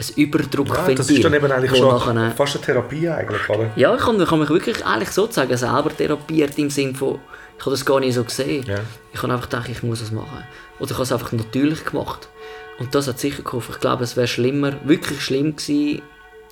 Ein 0.00 0.06
Ja, 0.16 0.22
Überdruckventil. 0.24 0.94
das 0.94 1.10
ist 1.10 1.24
dann 1.24 1.34
eben 1.34 1.50
eigentlich 1.52 1.76
schon 1.78 1.88
nachher- 1.88 2.30
fast 2.32 2.56
eine 2.56 2.64
Therapie 2.64 3.08
eigentlich, 3.08 3.48
oder? 3.48 3.70
ja, 3.76 3.94
ich 3.94 4.00
kann, 4.00 4.24
kann 4.24 4.38
mich 4.38 4.48
wirklich 4.48 4.84
eigentlich 4.84 5.10
sozusagen 5.10 5.56
selber 5.56 5.90
therapiert 5.96 6.56
im 6.58 6.70
Sinne 6.70 6.94
von, 6.94 7.18
ich 7.58 7.64
habe 7.66 7.72
das 7.72 7.84
gar 7.84 8.00
nicht 8.00 8.14
so 8.14 8.24
gesehen. 8.24 8.64
Ja. 8.66 8.78
Ich 9.12 9.22
habe 9.22 9.32
einfach 9.32 9.50
gedacht, 9.50 9.68
ich 9.68 9.82
muss 9.82 10.00
es 10.00 10.10
machen. 10.10 10.44
Oder 10.78 10.86
ich 10.90 10.94
habe 10.94 11.02
es 11.02 11.12
einfach 11.12 11.32
natürlich 11.32 11.84
gemacht. 11.84 12.28
Und 12.78 12.94
das 12.94 13.06
hat 13.08 13.18
sicher 13.18 13.42
geholfen. 13.42 13.72
Ich 13.74 13.80
glaube, 13.80 14.04
es 14.04 14.16
wäre 14.16 14.26
schlimmer, 14.26 14.72
wirklich 14.84 15.20
schlimm 15.22 15.54
gewesen. 15.56 16.00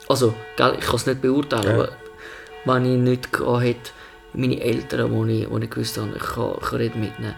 Also, 0.08 0.34
gell, 0.56 0.74
ich 0.78 0.84
kann 0.84 0.96
es 0.96 1.06
nicht 1.06 1.22
beurteilen, 1.22 1.64
Ja. 1.66 1.74
aber 1.74 1.88
wenn 2.66 2.84
ich 2.84 2.98
nicht 3.00 3.32
gehabt 3.32 3.62
hätte, 3.62 3.90
meine 4.34 4.60
Eltern, 4.60 5.10
wo 5.10 5.24
ich, 5.24 5.48
wo 5.50 5.56
ich 5.56 5.70
gewusst 5.70 5.96
habe, 5.96 6.10
ich 6.14 6.22
kann, 6.22 6.52
ich 6.60 6.68
kann 6.68 6.78
reden 6.78 7.00
mit 7.00 7.18
ihnen, 7.18 7.34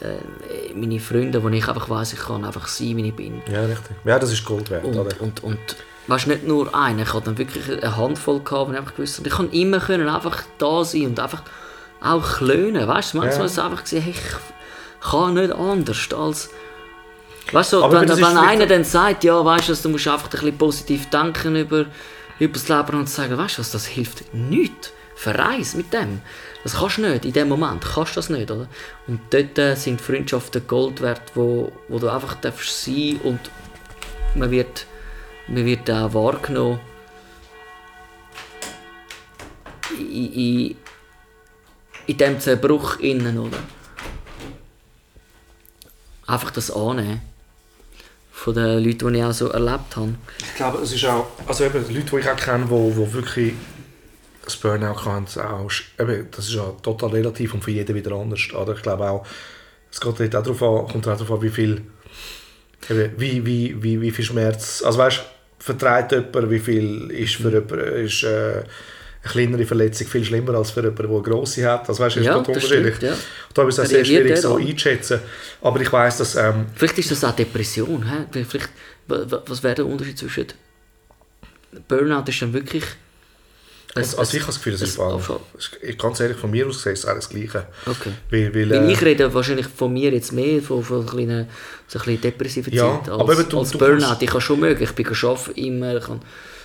äh, 0.00 0.74
meine 0.74 1.00
Freunde, 1.00 1.42
wo 1.42 1.48
ich 1.48 1.66
einfach 1.68 1.88
weiß, 1.88 2.12
ich 2.12 2.20
kann 2.20 2.44
einfach 2.44 2.66
sein, 2.68 2.96
wie 2.96 3.08
ich 3.08 3.14
bin. 3.14 3.42
Ja, 3.50 3.62
richtig. 3.62 3.96
Ja, 4.04 4.18
das 4.18 4.32
ist 4.32 4.44
Gold 4.44 4.70
wert, 4.70 4.84
oder? 4.84 5.00
Und, 5.00 5.20
und, 5.20 5.42
und 5.44 5.58
weißt, 6.06 6.26
nicht 6.26 6.46
nur 6.46 6.74
einen, 6.74 7.00
ich 7.00 7.12
hatte 7.12 7.26
dann 7.26 7.38
wirklich 7.38 7.70
eine 7.70 7.96
Handvoll, 7.96 8.40
gehabt, 8.40 8.68
wo 8.68 8.72
ich 8.72 8.78
einfach 8.78 8.94
gewusst 8.94 9.18
habe, 9.18 9.28
ich 9.28 9.34
kann 9.34 9.50
immer 9.50 9.80
können 9.80 10.08
einfach 10.08 10.42
da 10.58 10.84
sein 10.84 11.06
und 11.06 11.20
einfach 11.20 11.42
auch 12.00 12.36
klönen, 12.38 12.86
weißt 12.86 13.14
du, 13.14 13.18
manchmal 13.18 13.38
Ja. 13.40 13.44
ist 13.46 13.52
es 13.52 13.58
einfach 13.58 13.82
gesehen, 13.82 14.02
hey, 14.02 14.14
ich 14.14 15.10
kann 15.10 15.34
nicht 15.34 15.52
anders 15.52 16.08
als... 16.12 16.50
Weißt 17.52 17.72
du, 17.72 17.82
Aber 17.84 18.00
wenn, 18.00 18.08
wenn 18.08 18.24
einer 18.36 18.66
dann 18.66 18.84
sagt, 18.84 19.24
ja, 19.24 19.44
weißt 19.44 19.70
du, 19.70 19.74
du 19.74 19.88
musst 19.88 20.06
einfach 20.06 20.26
ein 20.26 20.30
bisschen 20.30 20.58
positiv 20.58 21.10
denken 21.10 21.56
über, 21.56 21.86
über 22.38 22.52
das 22.52 22.68
Leben 22.68 22.98
und 22.98 23.08
sagen, 23.08 23.36
weißt 23.36 23.58
du 23.58 23.60
was, 23.60 23.72
das 23.72 23.86
hilft 23.86 24.32
nichts. 24.32 24.92
Verreis 25.16 25.74
mit 25.74 25.92
dem. 25.92 26.22
Das 26.62 26.74
kannst 26.74 26.98
du 26.98 27.02
nicht, 27.02 27.24
in 27.24 27.32
dem 27.32 27.48
Moment 27.48 27.82
kannst 27.82 28.12
du 28.12 28.18
das 28.18 28.28
nicht, 28.28 28.50
oder? 28.50 28.68
Und 29.06 29.20
dort 29.30 29.58
äh, 29.58 29.74
sind 29.74 30.00
Freundschaften 30.00 30.66
Gold 30.66 31.00
wert, 31.00 31.22
wo, 31.34 31.72
wo 31.88 31.98
du 31.98 32.08
einfach 32.08 32.34
darfst 32.34 32.84
sein 32.84 33.18
und 33.22 33.40
man 34.34 34.50
wird, 34.50 34.86
man 35.48 35.64
wird 35.64 35.90
auch 35.90 36.12
wahrgenommen 36.12 36.80
in, 39.98 40.32
in, 40.32 40.76
in 42.06 42.16
diesem 42.16 42.40
Zerbruch 42.40 42.98
innen, 42.98 43.38
oder? 43.38 43.58
Einfach 46.26 46.50
das 46.50 46.70
annehmen. 46.70 47.22
Von 48.32 48.54
den 48.54 48.82
Leuten, 48.84 49.12
die 49.12 49.18
ich 49.18 49.24
auch 49.24 49.32
so 49.32 49.48
erlebt 49.48 49.96
habe. 49.96 50.14
Ich 50.38 50.54
glaube, 50.54 50.78
es 50.78 50.92
ist 50.92 51.04
auch, 51.04 51.26
also 51.46 51.64
eben, 51.64 51.82
Leute, 51.92 52.10
die 52.10 52.16
ich 52.18 52.30
auch 52.30 52.36
kenne, 52.36 52.66
die, 52.66 52.94
die 52.94 53.12
wirklich 53.12 53.54
das 54.52 54.60
Burnout 54.60 55.04
haben, 55.04 55.26
auch, 55.38 55.70
eben, 55.98 56.28
das 56.30 56.46
ist 56.48 56.54
ja 56.54 56.64
total 56.82 57.10
relativ 57.10 57.54
und 57.54 57.62
für 57.64 57.70
jeden 57.70 57.94
wieder 57.94 58.12
anders. 58.12 58.40
Oder? 58.54 58.74
Ich 58.74 58.82
glaube 58.82 59.08
auch, 59.08 59.26
es 59.90 60.00
geht 60.00 60.20
dort 60.20 60.36
auch 60.36 60.42
darauf 60.42 60.62
an, 60.62 60.92
kommt 60.92 61.08
auch 61.08 61.16
darauf 61.18 61.30
an, 61.32 61.42
wie 61.42 61.50
viel, 61.50 61.82
eben, 62.88 63.12
wie, 63.16 63.44
wie, 63.46 63.82
wie, 63.82 64.00
wie 64.00 64.10
viel 64.10 64.24
Schmerz, 64.24 64.82
also 64.84 64.98
weißt, 64.98 65.20
vertreibt 65.58 66.12
jemand, 66.12 66.50
wie 66.50 66.58
viel 66.58 67.10
ist 67.10 67.34
für 67.36 67.50
jemanden, 67.50 67.80
ist 68.04 68.22
äh, 68.22 68.62
eine 69.22 69.32
kleinere 69.32 69.66
Verletzung 69.66 70.06
viel 70.06 70.24
schlimmer 70.24 70.54
als 70.54 70.70
für 70.70 70.80
jemanden, 70.80 71.02
der 71.02 71.10
eine 71.10 71.22
grosse 71.22 71.70
hat. 71.70 71.86
Also 71.88 72.02
weißt, 72.02 72.16
Ja, 72.16 72.22
ist 72.22 72.28
total 72.28 72.54
das 72.54 72.64
unterschiedlich. 72.64 72.96
stimmt, 72.96 73.12
ja. 73.12 73.18
Da 73.52 73.68
ist 73.68 73.78
es 73.78 73.84
auch 73.84 73.88
sehr 73.90 74.04
schwierig 74.06 74.36
so 74.38 74.56
dann? 74.58 74.66
einzuschätzen. 74.66 75.20
Aber 75.60 75.80
ich 75.80 75.92
weiss, 75.92 76.16
dass 76.16 76.36
ähm, 76.36 76.66
Vielleicht 76.74 76.96
ist 76.98 77.10
das 77.10 77.22
auch 77.24 77.36
Depression. 77.36 78.02
Vielleicht, 78.32 78.70
wa- 79.08 79.24
wa- 79.30 79.42
was 79.46 79.62
wäre 79.62 79.74
der 79.74 79.86
Unterschied 79.86 80.16
zwischen. 80.18 80.46
Burnout 81.88 82.24
ist 82.28 82.40
dann 82.42 82.52
wirklich. 82.54 82.84
Also, 83.94 84.18
also 84.18 84.36
ich 84.36 84.42
habe 84.42 84.52
das 84.52 84.56
Gefühl, 84.56 84.74
es 84.74 84.82
ist, 84.82 85.00
ein- 85.00 85.06
alles- 85.06 85.28
ich, 85.82 85.98
ganz 85.98 86.20
ehrlich, 86.20 86.36
von 86.36 86.50
mir 86.50 86.66
aus 86.66 86.76
gesehen 86.76 86.92
ist 86.92 87.00
es 87.00 87.06
alles 87.06 87.28
das 87.28 87.34
Gleiche. 87.34 87.66
Okay. 87.86 88.12
Weil, 88.30 88.54
weil, 88.54 88.70
Weil 88.70 88.88
äh, 88.88 88.92
ich 88.92 89.02
rede 89.02 89.34
wahrscheinlich 89.34 89.66
von 89.66 89.92
mir 89.92 90.12
jetzt 90.12 90.32
mehr 90.32 90.62
von, 90.62 90.82
von 90.84 91.08
einer 91.18 91.46
so 91.88 91.98
ein 91.98 92.04
bisschen 92.04 92.20
depressiven 92.20 92.72
Ja, 92.72 93.00
Zeit 93.04 93.10
als, 93.10 93.48
du- 93.48 93.58
als 93.58 93.70
du 93.72 93.78
Burnout. 93.78 94.06
kommst- 94.06 94.22
Ich 94.22 94.30
kann 94.30 94.40
schon 94.40 94.60
mögen, 94.60 94.82
ich 94.82 94.92
bin 94.92 95.06
arbeiten 95.06 95.50
immer, 95.56 95.96
ich 95.96 96.04
kann, 96.04 96.20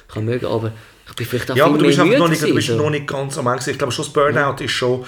ich 0.08 0.14
kann 0.14 0.26
mögen, 0.26 0.46
aber 0.46 0.72
ich 1.10 1.16
bin 1.16 1.26
vielleicht 1.26 1.52
auch 1.52 1.56
Ja, 1.56 1.66
viel 1.66 1.74
aber 1.74 1.78
du 1.80 1.86
bist, 1.88 1.98
noch 1.98 2.28
nicht, 2.30 2.42
du 2.44 2.54
bist 2.56 2.70
noch 2.70 2.90
nicht 2.90 3.08
ganz 3.08 3.38
am 3.38 3.48
Ende. 3.48 3.72
Ich 3.72 3.78
glaube 3.78 3.92
schon, 3.92 4.06
das 4.06 4.14
Burnout 4.14 4.64
ist 4.64 4.72
schon, 4.72 5.06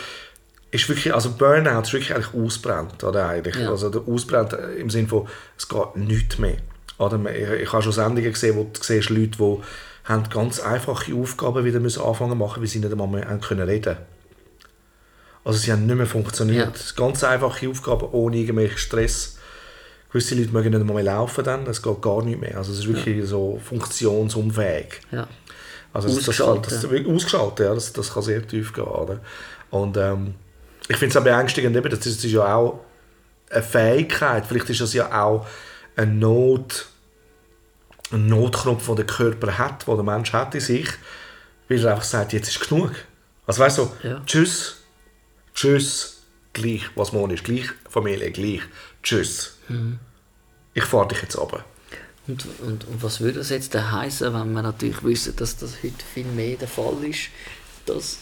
ist 0.71 0.89
wirklich, 0.89 1.13
also 1.13 1.31
Burnout 1.31 1.81
ist 1.83 1.93
wirklich 1.93 2.13
eigentlich 2.15 2.33
ausbrennt, 2.33 3.03
oder 3.03 3.29
eigentlich. 3.29 3.55
Ja. 3.55 3.69
Also 3.69 3.89
der 3.89 4.01
ausbrennt 4.07 4.53
äh, 4.53 4.73
im 4.75 4.89
Sinne 4.89 5.07
von, 5.07 5.27
es 5.57 5.67
geht 5.67 5.95
nichts 5.95 6.37
mehr. 6.39 6.57
Oder 6.97 7.19
ich, 7.31 7.61
ich 7.63 7.71
habe 7.73 7.83
schon 7.83 7.91
Sendungen 7.91 8.31
gesehen, 8.33 8.55
wo 8.55 8.63
du 8.63 8.69
siehst 8.81 9.09
Leute, 9.11 9.29
die 9.37 9.57
haben 10.07 10.29
ganz 10.29 10.59
einfache 10.59 11.13
Aufgaben 11.13 11.65
wieder 11.65 11.79
müssen 11.79 12.01
anfangen 12.01 12.37
machen, 12.37 12.61
weil 12.61 12.67
sie 12.67 12.79
nicht 12.79 12.91
einmal 12.91 13.07
mehr 13.07 13.25
können 13.39 13.67
reden 13.67 13.97
Also 15.43 15.59
sie 15.59 15.71
haben 15.71 15.85
nicht 15.85 15.95
mehr 15.95 16.05
funktioniert. 16.05 16.95
Ganz 16.95 17.23
einfache 17.23 17.69
Aufgaben 17.69 18.07
ohne 18.11 18.37
irgendwelchen 18.37 18.77
Stress. 18.77 19.37
Gewisse 20.09 20.35
Leute 20.35 20.51
mögen 20.51 20.69
nicht 20.69 20.79
einmal 20.79 20.95
mehr 20.95 21.13
laufen 21.13 21.43
dann, 21.43 21.65
das 21.65 21.81
geht 21.81 22.01
gar 22.01 22.23
nicht 22.23 22.39
mehr. 22.39 22.57
Also 22.57 22.71
es 22.71 22.79
ist 22.79 22.87
wirklich 22.87 23.27
so 23.27 23.59
funktionsunfähig. 23.61 25.01
Ja. 25.11 25.27
Also 25.91 26.07
das, 26.07 26.19
Ausgeschaltet. 26.19 26.71
das, 26.71 26.81
das, 26.81 27.05
ausgeschaltet, 27.05 27.65
ja, 27.65 27.73
das, 27.73 27.91
das 27.91 28.13
kann 28.13 28.23
sehr 28.23 28.47
tief 28.47 28.71
gehen. 28.71 28.85
Oder? 28.85 29.19
Und 29.69 29.97
ähm, 29.97 30.35
ich 30.87 30.95
finde 30.95 31.11
es 31.11 31.17
auch 31.17 31.23
beängstigend, 31.23 31.75
eben, 31.75 31.89
das 31.89 32.05
ist 32.05 32.23
ja 32.23 32.55
auch 32.55 32.79
eine 33.49 33.63
Fähigkeit, 33.63 34.45
vielleicht 34.45 34.69
ist 34.69 34.81
das 34.81 34.93
ja 34.93 35.23
auch 35.23 35.45
eine 35.95 36.11
Not, 36.11 36.87
ein 38.11 38.27
Notknopf, 38.27 38.85
den 38.85 38.95
der 38.97 39.05
Körper 39.05 39.57
hat, 39.57 39.87
den 39.87 39.95
der 39.95 40.03
Mensch 40.03 40.33
hat 40.33 40.55
in 40.55 40.61
sich, 40.61 40.87
weil 41.67 41.83
er 41.83 41.91
einfach 41.91 42.03
sagt, 42.03 42.33
jetzt 42.33 42.49
ist 42.49 42.67
genug. 42.67 42.91
Also 43.45 43.61
weißt 43.61 43.77
du, 43.79 43.91
Ja. 44.03 44.21
tschüss, 44.25 44.77
tschüss, 45.53 46.21
gleich, 46.53 46.83
was 46.95 47.11
morgen 47.11 47.33
ist, 47.33 47.43
gleich, 47.43 47.67
Familie, 47.89 48.31
gleich, 48.31 48.61
tschüss. 49.03 49.57
Mhm. 49.67 49.99
Ich 50.73 50.83
fahre 50.83 51.07
dich 51.07 51.21
jetzt 51.21 51.37
runter. 51.37 51.63
Und, 52.27 52.45
und, 52.61 52.87
und 52.87 53.03
was 53.03 53.21
würde 53.21 53.39
das 53.39 53.49
jetzt 53.49 53.73
heißen, 53.73 54.33
wenn 54.33 54.51
wir 54.53 54.61
natürlich 54.61 55.01
wissen, 55.03 55.35
dass 55.37 55.57
das 55.57 55.81
heute 55.81 56.03
viel 56.13 56.25
mehr 56.25 56.57
der 56.57 56.67
Fall 56.67 57.03
ist, 57.03 57.29
dass, 57.85 58.17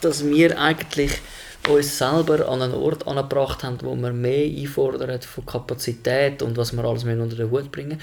dass 0.00 0.24
wir 0.24 0.58
eigentlich 0.58 1.20
uns 1.68 1.98
selber 1.98 2.48
an 2.48 2.62
einen 2.62 2.72
Ort 2.74 3.06
angebracht 3.06 3.62
haben, 3.62 3.76
wo 3.82 3.94
wir 3.94 4.12
mehr 4.12 4.46
einfordern 4.46 5.20
von 5.20 5.44
Kapazität 5.44 6.42
und 6.42 6.56
was 6.56 6.72
wir 6.72 6.82
alles 6.84 7.04
müssen 7.04 7.20
unter 7.20 7.36
den 7.36 7.50
Hut 7.50 7.70
bringen 7.70 8.00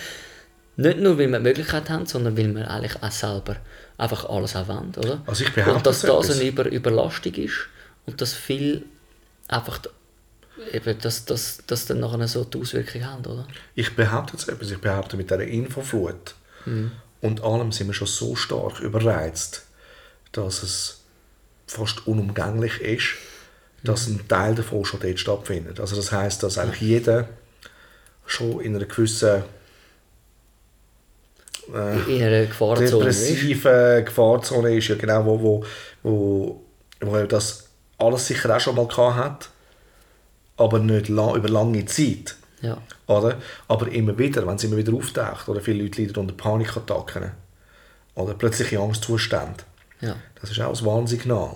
Nicht 0.77 0.99
nur, 0.99 1.17
weil 1.17 1.27
wir 1.27 1.39
die 1.39 1.43
Möglichkeit 1.43 1.89
haben, 1.89 2.05
sondern 2.05 2.37
weil 2.37 2.53
wir 2.55 2.69
eigentlich 2.69 3.01
auch 3.01 3.11
selber 3.11 3.55
einfach 3.97 4.29
alles 4.29 4.55
auch 4.55 4.67
wollen, 4.67 4.93
oder? 4.95 5.21
Also 5.25 5.43
ich 5.43 5.51
behaupte 5.51 5.77
und 5.77 5.85
dass 5.87 6.01
das 6.01 6.31
eine 6.31 6.43
Über 6.43 6.65
Überlastung 6.67 7.33
ist 7.33 7.67
und 8.05 8.21
dass 8.21 8.33
viel 8.33 8.85
einfach 9.47 9.79
eben, 10.71 10.99
dass, 10.99 11.25
dass, 11.25 11.59
dass 11.65 11.87
dann 11.87 11.99
nachher 11.99 12.27
so 12.27 12.43
die 12.43 12.59
Auswirkungen 12.59 13.09
haben, 13.09 13.25
oder? 13.25 13.47
Ich 13.73 13.95
behaupte 13.95 14.33
jetzt 14.33 14.47
etwas, 14.47 14.69
ich 14.69 14.77
behaupte 14.77 15.17
mit 15.17 15.31
dieser 15.31 15.43
Infoflut 15.43 16.35
und 17.21 17.43
allem 17.43 17.71
sind 17.71 17.87
wir 17.87 17.93
schon 17.93 18.07
so 18.07 18.35
stark 18.35 18.79
überreizt, 18.79 19.65
dass 20.31 20.63
es 20.63 21.01
fast 21.65 22.05
unumgänglich 22.05 22.81
ist, 22.81 23.15
dass 23.83 24.07
ein 24.07 24.27
Teil 24.27 24.53
davon 24.55 24.85
schon 24.85 24.99
dort 24.99 25.19
stattfindet. 25.19 25.79
Also 25.79 25.95
das 25.95 26.11
heißt, 26.11 26.43
dass 26.43 26.57
eigentlich 26.57 26.81
jeder 26.81 27.29
schon 28.25 28.59
in 28.59 28.75
einer 28.75 28.85
gewissen 28.85 29.43
In 31.67 32.23
einer 32.23 32.45
Gefahrzone. 32.45 32.89
depressiven 32.89 34.05
Gefahrzone 34.05 34.75
ist, 34.75 34.87
ja 34.87 34.95
genau, 34.95 35.25
wo, 35.25 35.41
wo, 35.41 35.65
wo, 36.03 36.61
wo 37.01 37.17
das 37.25 37.67
alles 37.97 38.27
sicher 38.27 38.55
auch 38.55 38.59
schon 38.59 38.75
mal 38.75 38.87
hat, 39.15 39.49
aber 40.55 40.79
nicht 40.79 41.09
la 41.09 41.35
über 41.35 41.49
lange 41.49 41.85
Zeit. 41.85 42.35
Ja. 42.61 42.77
Oder? 43.07 43.35
Aber 43.67 43.87
immer 43.91 44.17
wieder, 44.17 44.45
wenn 44.47 44.55
es 44.55 44.63
immer 44.63 44.77
wieder 44.77 44.93
auftaucht, 44.93 45.47
oder 45.49 45.61
viele 45.61 45.83
Leute 45.83 46.01
leiden 46.01 46.17
unter 46.17 46.33
Panikattacken 46.33 47.31
oder 48.15 48.33
plötzliche 48.33 48.79
Angstzustände. 48.79 49.63
Ja, 50.01 50.15
Das 50.41 50.51
ist 50.51 50.59
auch 50.59 50.77
ein 50.77 50.85
Warnsignal. 50.85 51.55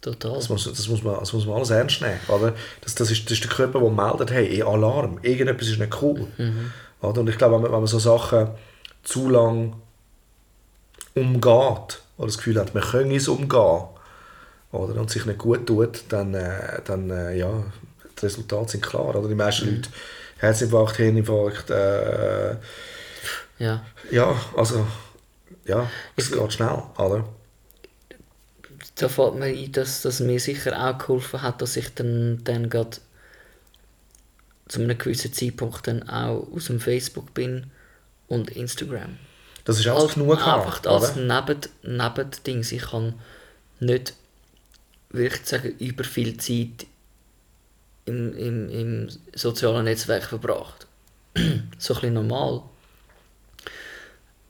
total. 0.00 0.34
Das 0.34 0.48
muss, 0.48 0.64
das 0.64 0.88
muss, 0.88 1.02
man, 1.02 1.16
das 1.18 1.32
muss 1.32 1.46
man 1.46 1.56
alles 1.56 1.70
ernst 1.70 2.00
nehmen. 2.00 2.20
Oder? 2.28 2.54
Das, 2.80 2.94
das, 2.94 3.10
ist, 3.10 3.24
das 3.24 3.32
ist 3.32 3.44
der 3.44 3.50
Körper, 3.50 3.80
der 3.80 3.90
meldet, 3.90 4.30
hey, 4.30 4.46
eh, 4.58 4.62
Alarm, 4.62 5.18
irgendetwas 5.22 5.68
ist 5.68 5.78
nicht 5.78 6.02
cool. 6.02 6.26
Oder? 7.00 7.20
Und 7.20 7.28
ich 7.28 7.38
glaube, 7.38 7.54
wenn 7.56 7.62
man, 7.62 7.72
wenn 7.72 7.80
man 7.80 7.86
so 7.86 7.98
Sachen 7.98 8.48
zu 9.02 9.28
lang 9.28 9.74
umgeht, 11.14 12.02
oder 12.16 12.26
das 12.26 12.38
Gefühl 12.38 12.58
hat, 12.58 12.74
man 12.74 12.82
könne 12.82 13.16
es 13.16 13.28
umgehen, 13.28 13.82
oder? 14.72 15.00
und 15.00 15.10
sich 15.10 15.26
nicht 15.26 15.38
gut 15.38 15.66
tut, 15.66 16.04
dann, 16.08 16.34
äh, 16.34 16.80
dann 16.84 17.10
äh, 17.10 17.36
ja, 17.36 17.64
die 18.18 18.26
Resultate 18.26 18.72
sind 18.72 18.82
klar. 18.82 19.14
Oder? 19.14 19.28
Die 19.28 19.34
meisten 19.34 19.66
Leute, 19.66 19.90
Herzinfarkt, 20.38 20.96
Hirninfarkt, 20.96 21.70
äh, 21.70 22.56
Ja. 23.58 23.84
ja, 24.10 24.34
also, 24.56 24.86
ja, 25.64 25.90
es 26.16 26.30
geht 26.30 26.52
schnell, 26.52 26.82
oder? 26.96 27.24
Da 28.96 29.08
fällt 29.08 29.34
mir 29.34 29.46
ein, 29.46 29.72
dass 29.72 30.02
das 30.02 30.20
mir 30.20 30.38
sicher 30.40 30.78
auch 30.78 30.98
geholfen 30.98 31.42
hat, 31.42 31.62
dass 31.62 31.76
ich 31.76 31.94
dann, 31.94 32.40
dann 32.44 32.68
gerade 32.68 32.98
zu 34.68 34.80
einem 34.80 34.96
gewissen 34.96 35.32
Zeitpunkt 35.32 35.86
dann 35.86 36.08
auch 36.08 36.46
aus 36.54 36.66
dem 36.66 36.80
Facebook 36.80 37.34
bin 37.34 37.70
und 38.32 38.50
Instagram. 38.50 39.18
Das 39.64 39.78
ist 39.78 39.86
alles 39.86 40.14
genug 40.14 40.38
Einfach 40.38 40.82
gehabt, 40.82 40.86
als 40.86 41.16
oder? 41.16 41.44
Neben, 41.44 41.60
Nebendings. 41.82 42.72
Ich 42.72 42.82
kann 42.82 43.14
nicht, 43.78 44.14
würde 45.10 45.36
ich 45.36 45.46
sagen, 45.46 45.76
über 45.78 46.02
viel 46.02 46.38
Zeit 46.38 46.86
im, 48.06 48.34
im, 48.36 48.70
im 48.70 49.08
sozialen 49.34 49.84
Netzwerk 49.84 50.24
verbracht. 50.24 50.86
so 51.36 51.42
ein 51.42 51.60
bisschen 52.00 52.14
normal. 52.14 52.62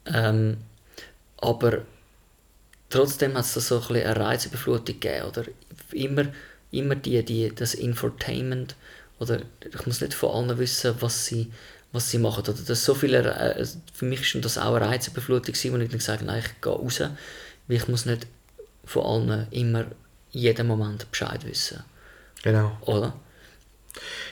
Ähm, 0.06 0.58
aber 1.38 1.82
trotzdem 2.88 3.34
hat 3.34 3.44
es 3.44 3.54
da 3.54 3.60
so 3.60 3.80
ein 3.80 3.88
bisschen 3.88 4.06
eine 4.06 4.16
Reizüberflutung 4.16 5.00
gegeben. 5.00 5.26
Oder 5.26 5.44
immer, 5.90 6.26
immer 6.70 6.94
die, 6.94 7.22
die, 7.24 7.52
das 7.52 7.74
Infotainment. 7.74 8.76
Oder 9.18 9.42
ich 9.68 9.86
muss 9.86 10.00
nicht 10.00 10.14
von 10.14 10.30
allen 10.30 10.58
wissen, 10.58 10.94
was 11.00 11.26
sie, 11.26 11.50
was 11.92 12.10
sie 12.10 12.18
machen. 12.18 12.42
Oder 12.42 12.54
das 12.54 12.84
so 12.84 12.94
viele, 12.94 13.18
äh, 13.18 13.66
für 13.92 14.04
mich 14.04 14.34
war 14.34 14.40
das 14.40 14.58
auch 14.58 14.74
eine 14.74 14.86
Reizüberflutung, 14.86 15.54
wo 15.54 15.76
ich 15.76 15.88
dann 15.88 15.98
gesagt 15.98 16.20
habe, 16.20 16.24
nein, 16.24 16.42
ich 16.44 16.60
gehe 16.60 16.72
raus. 16.72 17.00
Weil 17.00 17.76
ich 17.76 17.88
muss 17.88 18.06
nicht 18.06 18.26
von 18.84 19.04
allen 19.30 19.46
immer 19.50 19.84
jeden 20.30 20.66
Moment 20.66 21.10
Bescheid 21.10 21.46
wissen. 21.46 21.84
Genau. 22.42 22.76
Oder? 22.82 23.14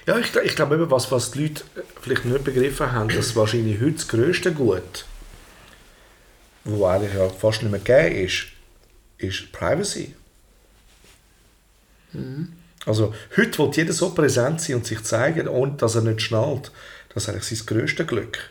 Ja, 0.06 0.18
ich, 0.18 0.34
ich 0.34 0.56
glaube 0.56 0.76
eben, 0.76 0.90
was, 0.90 1.12
was 1.12 1.30
die 1.32 1.48
Leute 1.48 1.62
vielleicht 2.00 2.24
nicht 2.24 2.44
begriffen 2.44 2.92
haben, 2.92 3.10
dass 3.10 3.36
wahrscheinlich 3.36 3.80
heute 3.80 3.92
das 3.92 4.08
grösste 4.08 4.52
Gut, 4.52 5.04
wo 6.64 6.86
eigentlich 6.86 7.14
ja 7.14 7.28
fast 7.28 7.62
nicht 7.62 7.70
mehr 7.70 7.80
gegeben 7.80 8.26
ist, 8.26 8.46
ist 9.18 9.52
Privacy. 9.52 10.14
Also 12.86 13.14
heute 13.36 13.58
will 13.58 13.70
jeder 13.74 13.92
so 13.92 14.10
präsent 14.10 14.60
sein 14.60 14.76
und 14.76 14.86
sich 14.86 15.02
zeigen, 15.02 15.46
ohne 15.46 15.72
dass 15.72 15.94
er 15.94 16.02
nicht 16.02 16.22
schnallt, 16.22 16.72
dass 17.14 17.28
eigentlich 17.28 17.44
sein 17.44 17.66
grösstes 17.66 18.06
Glück 18.06 18.50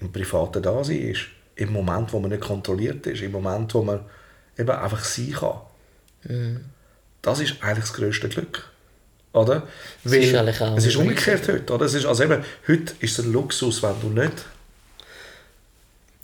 im 0.00 0.12
privaten 0.12 0.62
Dasein 0.62 0.98
ist. 0.98 1.22
Im 1.54 1.72
Moment, 1.72 2.12
wo 2.12 2.18
man 2.18 2.30
nicht 2.30 2.42
kontrolliert 2.42 3.06
ist, 3.06 3.22
im 3.22 3.32
Moment, 3.32 3.72
wo 3.74 3.82
man 3.82 4.00
eben 4.58 4.70
einfach 4.70 5.04
sein 5.04 5.32
kann. 5.32 5.60
Das 7.20 7.40
ist 7.40 7.62
eigentlich 7.62 7.84
das 7.84 7.92
grösste 7.92 8.28
Glück. 8.28 8.70
Oder? 9.32 9.66
Es 10.04 10.12
ist 10.12 10.34
eigentlich 10.34 10.60
auch 10.60 10.76
es 10.76 10.86
ist 10.86 10.96
umgekehrt 10.96 11.48
heute. 11.48 11.72
Oder? 11.72 11.86
Es 11.86 11.94
ist, 11.94 12.04
also 12.04 12.24
eben, 12.24 12.44
heute 12.68 12.94
ist 13.00 13.18
es 13.18 13.24
ein 13.24 13.32
Luxus, 13.32 13.82
wenn 13.82 13.98
du 14.00 14.08
nicht, 14.08 14.44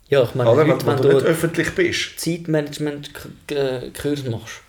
Ja, 0.09 0.23
ich 0.23 0.35
meine, 0.35 0.49
heute, 0.49 0.69
wenn, 0.69 0.85
wenn 0.85 1.01
du 1.01 1.13
nicht 1.13 1.25
öffentlich 1.25 1.73
bist. 1.75 2.19
Zeitmanagement-Kurs 2.19 4.25
machst, 4.25 4.61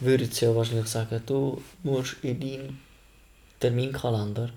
würde 0.00 0.24
ich 0.24 0.40
ja 0.40 0.54
wahrscheinlich 0.54 0.88
sagen, 0.88 1.22
du 1.26 1.62
musst 1.82 2.16
in 2.22 2.40
deinen 2.40 2.80
Terminkalender 3.60 4.50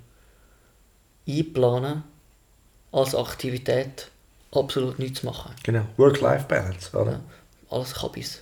einplanen, 1.28 2.04
als 2.92 3.16
Aktivität 3.16 4.10
absolut 4.52 5.00
nichts 5.00 5.24
machen. 5.24 5.52
Genau. 5.64 5.86
Work-Life-Balance. 5.98 6.98
Oder? 6.98 7.12
Ja, 7.12 7.22
alles 7.70 7.94
Kabis. 7.94 8.42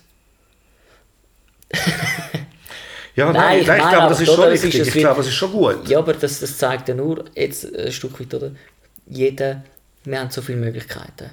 Ja, 3.16 3.25
Nein, 3.32 3.36
nein, 3.36 3.62
ich 3.62 3.68
nein, 3.68 3.80
ich, 3.80 3.90
glaube, 3.90 4.10
das 4.10 4.22
ist 4.22 4.34
schon 4.34 4.52
ist 4.52 4.63
richtig. 4.63 4.82
ein 4.82 4.88
ich 4.88 4.94
glaube, 4.96 5.22
es 5.22 5.28
ist 5.28 5.36
schon 5.36 5.52
gut. 5.52 5.88
Ja, 5.88 6.00
aber 6.00 6.13
das, 6.13 6.40
das 6.40 6.58
zeigt 6.58 6.90
ja 6.90 6.96
nur 6.96 7.25
jetzt 7.36 7.63
ein 7.75 7.92
Stück 7.92 8.20
weit, 8.20 8.34
oder? 8.34 8.52
Jeder, 9.06 9.63
wir 10.04 10.20
haben 10.20 10.32
so 10.32 10.42
viele 10.42 10.58
Möglichkeiten 10.58 11.30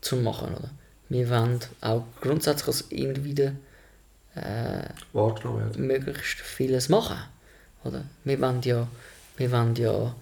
zu 0.00 0.16
machen, 0.16 0.54
oder? 0.54 0.70
Wir 1.08 1.28
wollen 1.28 1.60
auch 1.82 2.04
grundsätzlich 2.20 2.68
als 2.68 2.80
Individuen 2.82 3.58
äh, 4.34 4.88
möglichst 5.76 6.40
vieles 6.40 6.88
machen. 6.88 7.18
Oder? 7.84 8.04
Wir 8.24 8.40
wollen 8.40 8.62
ja, 8.62 8.88
wir 9.36 9.52
wollen 9.52 9.74
ja 9.76 10.14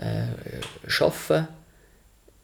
äh, 0.00 1.02
arbeiten, 1.02 1.48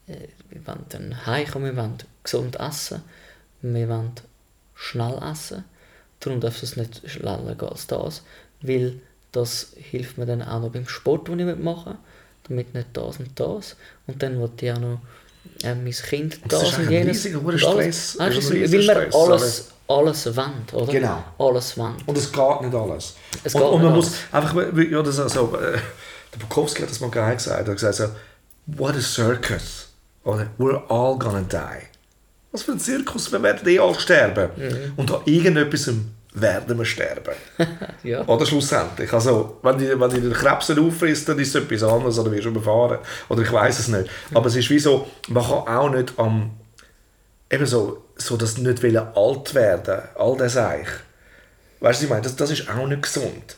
äh, 0.07 0.27
wir 0.49 0.67
wollen 0.67 0.85
dann 0.89 1.25
heimkommen, 1.25 1.75
wir 1.75 1.81
wollen 1.81 1.97
gesund 2.23 2.59
essen, 2.59 3.01
wir 3.61 3.89
wollen 3.89 4.11
schnell 4.75 5.19
essen. 5.31 5.63
Darum 6.19 6.39
darf 6.39 6.63
es 6.63 6.77
nicht 6.77 7.01
schneller 7.09 7.55
gehen 7.55 7.69
als 7.69 7.87
das, 7.87 8.23
weil 8.61 8.99
das 9.31 9.73
hilft 9.75 10.17
mir 10.17 10.25
dann 10.25 10.41
auch 10.41 10.61
noch 10.61 10.71
beim 10.71 10.87
Sport, 10.87 11.27
den 11.27 11.39
ich 11.39 11.57
machen 11.57 11.93
will, 11.93 11.99
damit 12.47 12.73
nicht 12.73 12.87
das 12.93 13.17
und 13.17 13.39
das. 13.39 13.75
Und 14.07 14.23
dann 14.23 14.39
will 14.39 14.49
ich 14.59 14.71
auch 14.71 14.79
noch 14.79 14.99
äh, 15.63 15.75
mein 15.75 15.91
Kind 15.91 16.39
das 16.47 16.61
das 16.61 16.77
und 16.77 16.89
jenes. 16.89 17.25
riesiger 17.25 17.41
und 17.43 17.59
Stress. 17.59 18.17
alles. 18.19 18.47
Du, 18.47 18.53
riesiger 18.53 18.95
weil 18.95 18.95
man 18.95 19.11
Stress, 19.11 19.15
alles, 19.15 19.71
alles 19.87 20.35
wollen, 20.37 20.65
oder? 20.73 20.91
Genau. 20.91 21.23
Alles 21.37 21.77
wollen. 21.77 21.95
Und 22.05 22.17
es 22.17 22.31
geht 22.31 22.61
nicht 22.61 22.75
alles. 22.75 23.15
Es 23.43 23.55
und, 23.55 23.61
und 23.61 23.83
man 23.83 23.93
nicht 23.93 23.95
muss 23.95 24.11
einfach, 24.31 24.55
ja, 24.55 25.01
das 25.03 25.19
also, 25.19 25.57
äh, 25.57 25.77
der 26.33 26.39
Bukowski 26.39 26.81
hat 26.81 26.89
das 26.89 26.99
mal 26.99 27.09
geil 27.09 27.35
gesagt. 27.35 27.61
Er 27.61 27.65
hat 27.65 27.73
gesagt 27.73 27.95
so, 27.95 28.09
what 28.67 28.95
a 28.95 29.01
circus. 29.01 29.87
Oder 30.23 30.47
we're 30.57 30.81
all 30.89 31.17
gonna 31.17 31.41
die. 31.41 31.87
Was 32.51 32.63
für 32.63 32.73
ein 32.73 32.79
Zirkus, 32.79 33.31
wir 33.31 33.41
werden 33.41 33.67
eh 33.67 33.79
alle 33.79 33.99
sterben. 33.99 34.49
Mhm. 34.55 34.93
Und 34.95 35.11
an 35.11 35.21
irgendetwas 35.25 35.89
werden 36.33 36.77
wir 36.77 36.85
sterben. 36.85 37.35
Ja. 38.03 38.25
Oder 38.27 38.45
schlussendlich. 38.45 39.11
Also, 39.11 39.57
wenn 39.63 39.77
die, 39.77 39.99
wenn 39.99 40.09
die 40.09 40.21
den 40.21 40.33
Krebs 40.33 40.69
auffrisst, 40.69 41.29
dann 41.29 41.39
ist 41.39 41.55
es 41.55 41.63
etwas 41.63 41.83
anderes 41.83 42.19
oder 42.19 42.31
wirst 42.31 42.45
du 42.45 42.49
überfahren. 42.49 42.99
Oder 43.29 43.41
ich 43.41 43.51
weiß 43.51 43.79
es 43.79 43.87
nicht. 43.87 44.09
Aber 44.33 44.47
es 44.47 44.55
ist 44.55 44.69
wie 44.69 44.79
so, 44.79 45.07
man 45.29 45.43
kann 45.43 45.67
auch 45.67 45.89
nicht 45.89 46.13
am, 46.17 46.51
eben 47.49 47.65
so, 47.65 48.03
so 48.15 48.37
das 48.37 48.57
nicht 48.57 48.83
wollen 48.83 48.97
alt 48.97 49.53
werden, 49.55 50.01
all 50.15 50.37
das 50.37 50.57
eigentlich. 50.57 50.89
Weißt 51.79 52.01
du, 52.01 52.05
ich 52.05 52.09
meine? 52.09 52.21
Das, 52.21 52.35
das 52.35 52.51
ist 52.51 52.69
auch 52.69 52.87
nicht 52.87 53.03
gesund. 53.03 53.57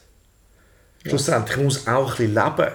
Schlussendlich 1.06 1.58
man 1.58 1.66
muss 1.66 1.88
auch 1.88 2.12
ein 2.12 2.18
bisschen 2.18 2.34
leben. 2.34 2.72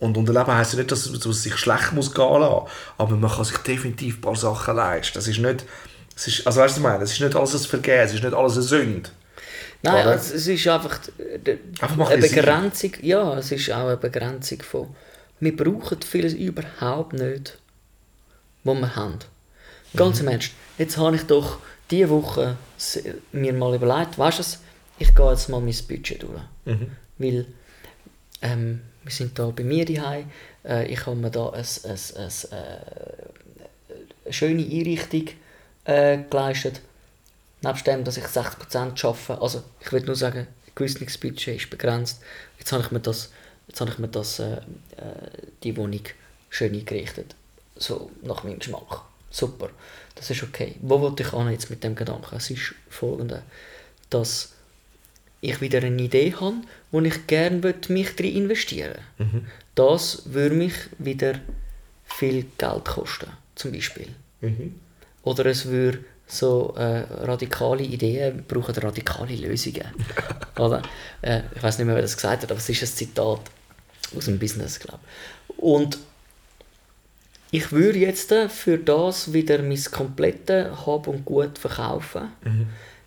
Und 0.00 0.16
unter 0.16 0.32
Leben 0.32 0.52
heisst 0.52 0.72
ja 0.72 0.78
nicht, 0.78 0.92
dass 0.92 1.10
dass 1.10 1.26
es 1.26 1.42
sich 1.42 1.56
schlecht 1.56 1.92
muss 1.92 2.14
gehen 2.14 2.40
lassen. 2.40 2.66
Aber 2.98 3.16
man 3.16 3.30
kann 3.30 3.44
sich 3.44 3.56
definitiv 3.58 4.18
ein 4.18 4.20
paar 4.20 4.36
Sachen 4.36 4.76
leisten. 4.76 5.14
Das 5.14 5.26
ist 5.26 5.38
nicht, 5.38 5.64
es 6.14 6.28
ist, 6.28 6.46
also 6.46 6.60
weißt 6.60 6.76
du, 6.76 6.82
was 6.82 6.86
ich 6.86 6.92
meine? 6.92 7.04
Es 7.04 7.12
ist 7.12 7.20
nicht 7.20 7.36
alles 7.36 7.54
ein 7.54 7.68
Vergehen, 7.68 8.00
es 8.00 8.14
ist 8.14 8.22
nicht 8.22 8.34
alles 8.34 8.54
eine 8.54 8.62
Sünde. 8.62 9.10
Nein, 9.82 10.06
Oder? 10.06 10.14
es, 10.14 10.30
ist 10.32 10.66
einfach 10.66 10.98
Einfach 11.80 12.10
eine 12.10 12.20
Begrenzung. 12.20 12.92
Ja, 13.02 13.38
es 13.38 13.52
ist 13.52 13.70
auch 13.70 13.86
eine 13.86 13.96
Begrenzung 13.96 14.62
von. 14.62 14.88
Wir 15.40 15.56
brauchen 15.56 16.02
vieles 16.02 16.34
überhaupt 16.34 17.12
nicht, 17.12 17.58
was 18.64 18.76
wir 18.76 18.96
haben. 18.96 19.18
Ganz 19.94 20.20
im 20.20 20.28
Ernst. 20.28 20.50
Jetzt 20.78 20.96
habe 20.96 21.16
ich 21.16 21.22
doch 21.22 21.58
diese 21.90 22.10
Woche 22.10 22.56
mir 23.32 23.52
mal 23.52 23.74
überlegt, 23.74 24.18
weißt 24.18 24.38
du, 24.40 24.42
ich 24.98 25.14
gehe 25.14 25.30
jetzt 25.30 25.48
mal 25.48 25.60
mein 25.60 25.74
Budget 25.88 26.22
durch. 26.22 26.40
Weil 27.18 27.46
ähm, 28.42 28.82
wir 29.02 29.12
sind 29.12 29.38
da 29.38 29.46
bei 29.46 29.64
mir 29.64 29.84
daheim. 29.84 30.30
Äh, 30.64 30.92
ich 30.92 31.06
habe 31.06 31.16
mir 31.16 31.30
da 31.30 31.50
ein, 31.50 31.64
ein, 31.64 31.98
ein, 32.16 32.30
äh, 32.50 32.56
eine 34.24 34.32
schöne 34.32 34.62
Einrichtung 34.62 35.28
äh, 35.84 36.18
geleistet. 36.28 36.80
Nebst 37.62 37.86
dem, 37.86 38.04
dass 38.04 38.16
ich 38.16 38.24
60% 38.24 39.04
arbeite. 39.04 39.42
Also 39.42 39.62
ich 39.80 39.92
will 39.92 40.02
nur 40.02 40.14
sagen, 40.14 40.46
gewisses 40.74 41.18
Budget 41.18 41.56
ist 41.56 41.70
begrenzt. 41.70 42.22
Jetzt 42.58 42.72
habe 42.72 42.82
ich 42.82 42.90
mir 42.90 43.00
das, 43.00 43.30
jetzt 43.66 43.80
habe 43.80 43.90
ich 43.90 43.98
mir 43.98 44.08
das, 44.08 44.38
äh, 44.38 44.52
äh, 44.52 44.60
die 45.62 45.76
Wohnung 45.76 46.02
schön 46.50 46.74
eingerichtet. 46.74 47.34
So 47.76 48.10
nach 48.22 48.44
meinem 48.44 48.58
Geschmack. 48.58 49.02
Super. 49.30 49.70
Das 50.14 50.30
ist 50.30 50.42
okay. 50.42 50.76
Wo 50.80 51.00
wollte 51.00 51.22
ich 51.22 51.32
an 51.32 51.50
jetzt 51.50 51.70
mit 51.70 51.84
dem 51.84 51.94
Gedanken? 51.94 52.36
Es 52.36 52.50
ist 52.50 52.74
folgende, 52.88 53.42
dass 54.10 54.52
ich 55.40 55.60
wieder 55.60 55.82
eine 55.82 56.02
Idee 56.02 56.34
habe, 56.40 56.56
wo 56.90 57.00
ich 57.00 57.26
gerne 57.26 57.74
mich 57.88 58.16
drin 58.16 58.36
investieren 58.36 58.98
Das 59.74 60.22
würde 60.26 60.54
mich 60.54 60.74
wieder 60.98 61.34
viel 62.04 62.46
Geld 62.58 62.84
kosten, 62.84 63.30
zum 63.54 63.72
Beispiel. 63.72 64.08
Oder 65.22 65.46
es 65.46 65.66
würde 65.66 66.00
so 66.26 66.74
äh, 66.76 67.04
radikale 67.24 67.82
Ideen 67.82 68.44
brauchen 68.46 68.74
radikale 68.74 69.34
Lösungen. 69.34 69.86
Oder? 70.58 70.82
Äh, 71.22 71.42
ich 71.54 71.62
weiß 71.62 71.78
nicht 71.78 71.86
mehr, 71.86 71.94
wer 71.94 72.02
das 72.02 72.16
gesagt 72.16 72.42
hat, 72.42 72.50
aber 72.50 72.58
es 72.58 72.68
ist 72.68 72.82
ein 72.82 72.86
Zitat 72.86 73.40
aus 74.16 74.24
dem 74.26 74.38
Business, 74.38 74.78
glaube 74.78 75.00
ich. 75.48 75.58
Und 75.58 75.98
ich 77.50 77.72
würde 77.72 77.98
jetzt 77.98 78.32
für 78.48 78.76
das 78.76 79.32
wieder 79.32 79.62
mein 79.62 79.82
komplettes 79.90 80.86
Hab 80.86 81.06
und 81.06 81.24
Gut 81.24 81.58
verkaufen, 81.58 82.28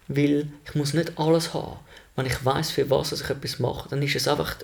weil 0.08 0.48
ich 0.66 0.76
muss 0.76 0.94
nicht 0.94 1.18
alles 1.20 1.54
haben. 1.54 1.78
Wenn 2.22 2.30
ich 2.32 2.46
weiß 2.46 2.70
für 2.70 2.88
was 2.92 3.14
ich 3.14 3.28
etwas 3.28 3.58
mache, 3.58 3.90
dann 3.90 4.04
ist 4.04 4.16
es 4.16 4.28
einfach 4.28 4.56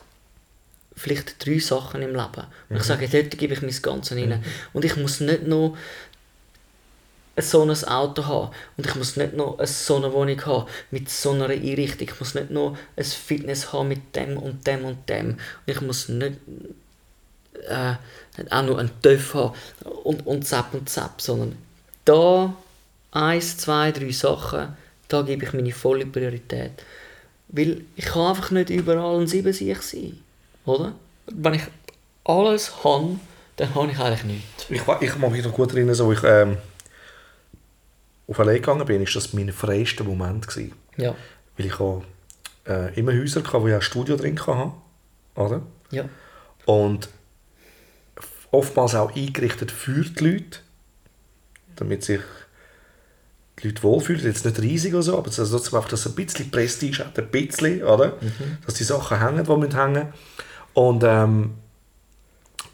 vielleicht 0.95 1.43
drei 1.43 1.57
Sachen 1.57 2.03
im 2.03 2.11
Leben. 2.11 2.45
Und 2.69 2.77
ich 2.77 2.83
sage, 2.83 3.09
dort 3.09 3.35
gebe 3.35 3.55
ich 3.55 3.63
mein 3.63 3.81
Ganzes 3.81 4.15
rein. 4.15 4.43
Und 4.73 4.85
ich 4.85 4.95
muss 4.95 5.21
nicht 5.21 5.47
noch 5.47 5.75
so 7.35 7.63
ein 7.63 7.71
Auto 7.71 8.27
haben 8.27 8.51
und 8.77 8.85
ich 8.85 8.93
muss 8.93 9.15
nicht 9.15 9.33
noch 9.33 9.57
eine 9.57 9.65
so 9.65 9.95
eine 9.95 10.13
Wohnung 10.13 10.45
haben 10.45 10.69
mit 10.91 11.09
so 11.09 11.31
einer 11.31 11.49
Einrichtung. 11.49 12.07
Ich 12.07 12.19
muss 12.19 12.35
nicht 12.35 12.51
noch 12.51 12.77
ein 12.95 13.03
Fitness 13.03 13.73
haben 13.73 13.87
mit 13.87 14.15
dem 14.15 14.37
und 14.37 14.67
dem 14.67 14.85
und 14.85 15.09
dem. 15.09 15.29
Und 15.29 15.39
ich 15.65 15.81
muss 15.81 16.09
nicht 16.09 16.37
äh, 17.67 17.95
auch 18.51 18.61
noch 18.61 18.77
einen 18.77 18.91
TÜV 19.01 19.33
haben 19.33 19.53
und, 20.03 20.27
und 20.27 20.47
zapp 20.47 20.75
und 20.75 20.89
zapp, 20.89 21.21
sondern 21.21 21.57
da 22.05 22.55
eins, 23.09 23.57
zwei, 23.57 23.91
drei 23.91 24.11
Sachen, 24.11 24.77
da 25.07 25.23
gebe 25.23 25.43
ich 25.43 25.53
meine 25.53 25.71
volle 25.71 26.05
Priorität. 26.05 26.83
Weil 27.49 27.81
ich 27.95 28.05
kann 28.05 28.27
einfach 28.27 28.51
nicht 28.51 28.69
überall 28.69 29.19
ein 29.19 29.27
Siebensieg 29.27 29.81
sein, 29.81 30.19
oder? 30.65 30.93
Wenn 31.27 31.53
ich 31.53 31.63
alles 32.25 32.83
habe, 32.83 33.19
dann 33.55 33.73
habe 33.73 33.91
ich 33.91 33.99
eigentlich 33.99 34.23
nichts. 34.23 34.65
Ich, 34.69 34.81
ich 35.01 35.17
mag 35.17 35.31
mich 35.31 35.43
noch 35.43 35.53
gut 35.53 35.73
erinnern, 35.73 35.95
so 35.95 36.11
ich 36.11 36.23
ähm, 36.23 36.57
auf 38.27 38.39
eine 38.39 38.53
gegangen 38.53 38.85
bin, 38.85 39.01
ist 39.01 39.15
das 39.15 39.33
mein 39.33 39.51
freister 39.51 40.03
Moment 40.03 40.47
gewesen. 40.47 40.73
Ja. 40.97 41.15
Weil 41.55 41.65
ich 41.65 41.79
habe 41.79 42.03
äh, 42.67 42.93
immer 42.99 43.13
Häuser, 43.13 43.41
gehabt, 43.41 43.63
wo 43.63 43.67
ich 43.67 43.73
ein 43.73 43.81
Studio 43.81 44.17
drin 44.17 44.39
hatte. 44.45 44.71
Oder? 45.35 45.61
Ja. 45.91 46.05
Und 46.65 47.09
oftmals 48.51 48.95
auch 48.95 49.15
eingerichtet 49.15 49.71
für 49.71 50.03
die 50.03 50.23
Leute, 50.23 50.59
damit 51.75 52.03
sich 52.03 52.21
die 53.61 53.67
Leute 53.67 53.83
wohlfühlen. 53.83 54.23
Jetzt 54.23 54.45
nicht 54.45 54.59
riesig 54.61 54.93
oder 54.93 55.03
so, 55.03 55.17
aber 55.17 55.29
es 55.29 55.39
ist 55.39 55.49
trotzdem 55.49 55.75
einfach, 55.75 55.89
dass 55.89 56.05
es 56.05 56.11
ein 56.11 56.15
bisschen 56.15 56.51
Prestige 56.51 56.99
hat, 56.99 57.17
ein 57.17 57.31
bisschen, 57.31 57.83
oder? 57.83 58.17
Dass 58.65 58.75
die 58.75 58.83
Sachen 58.83 59.19
hängen, 59.19 59.43
die 59.43 59.57
müssen 59.57 59.75
hängen. 59.75 60.13
Und, 60.73 61.03
ähm, 61.03 61.55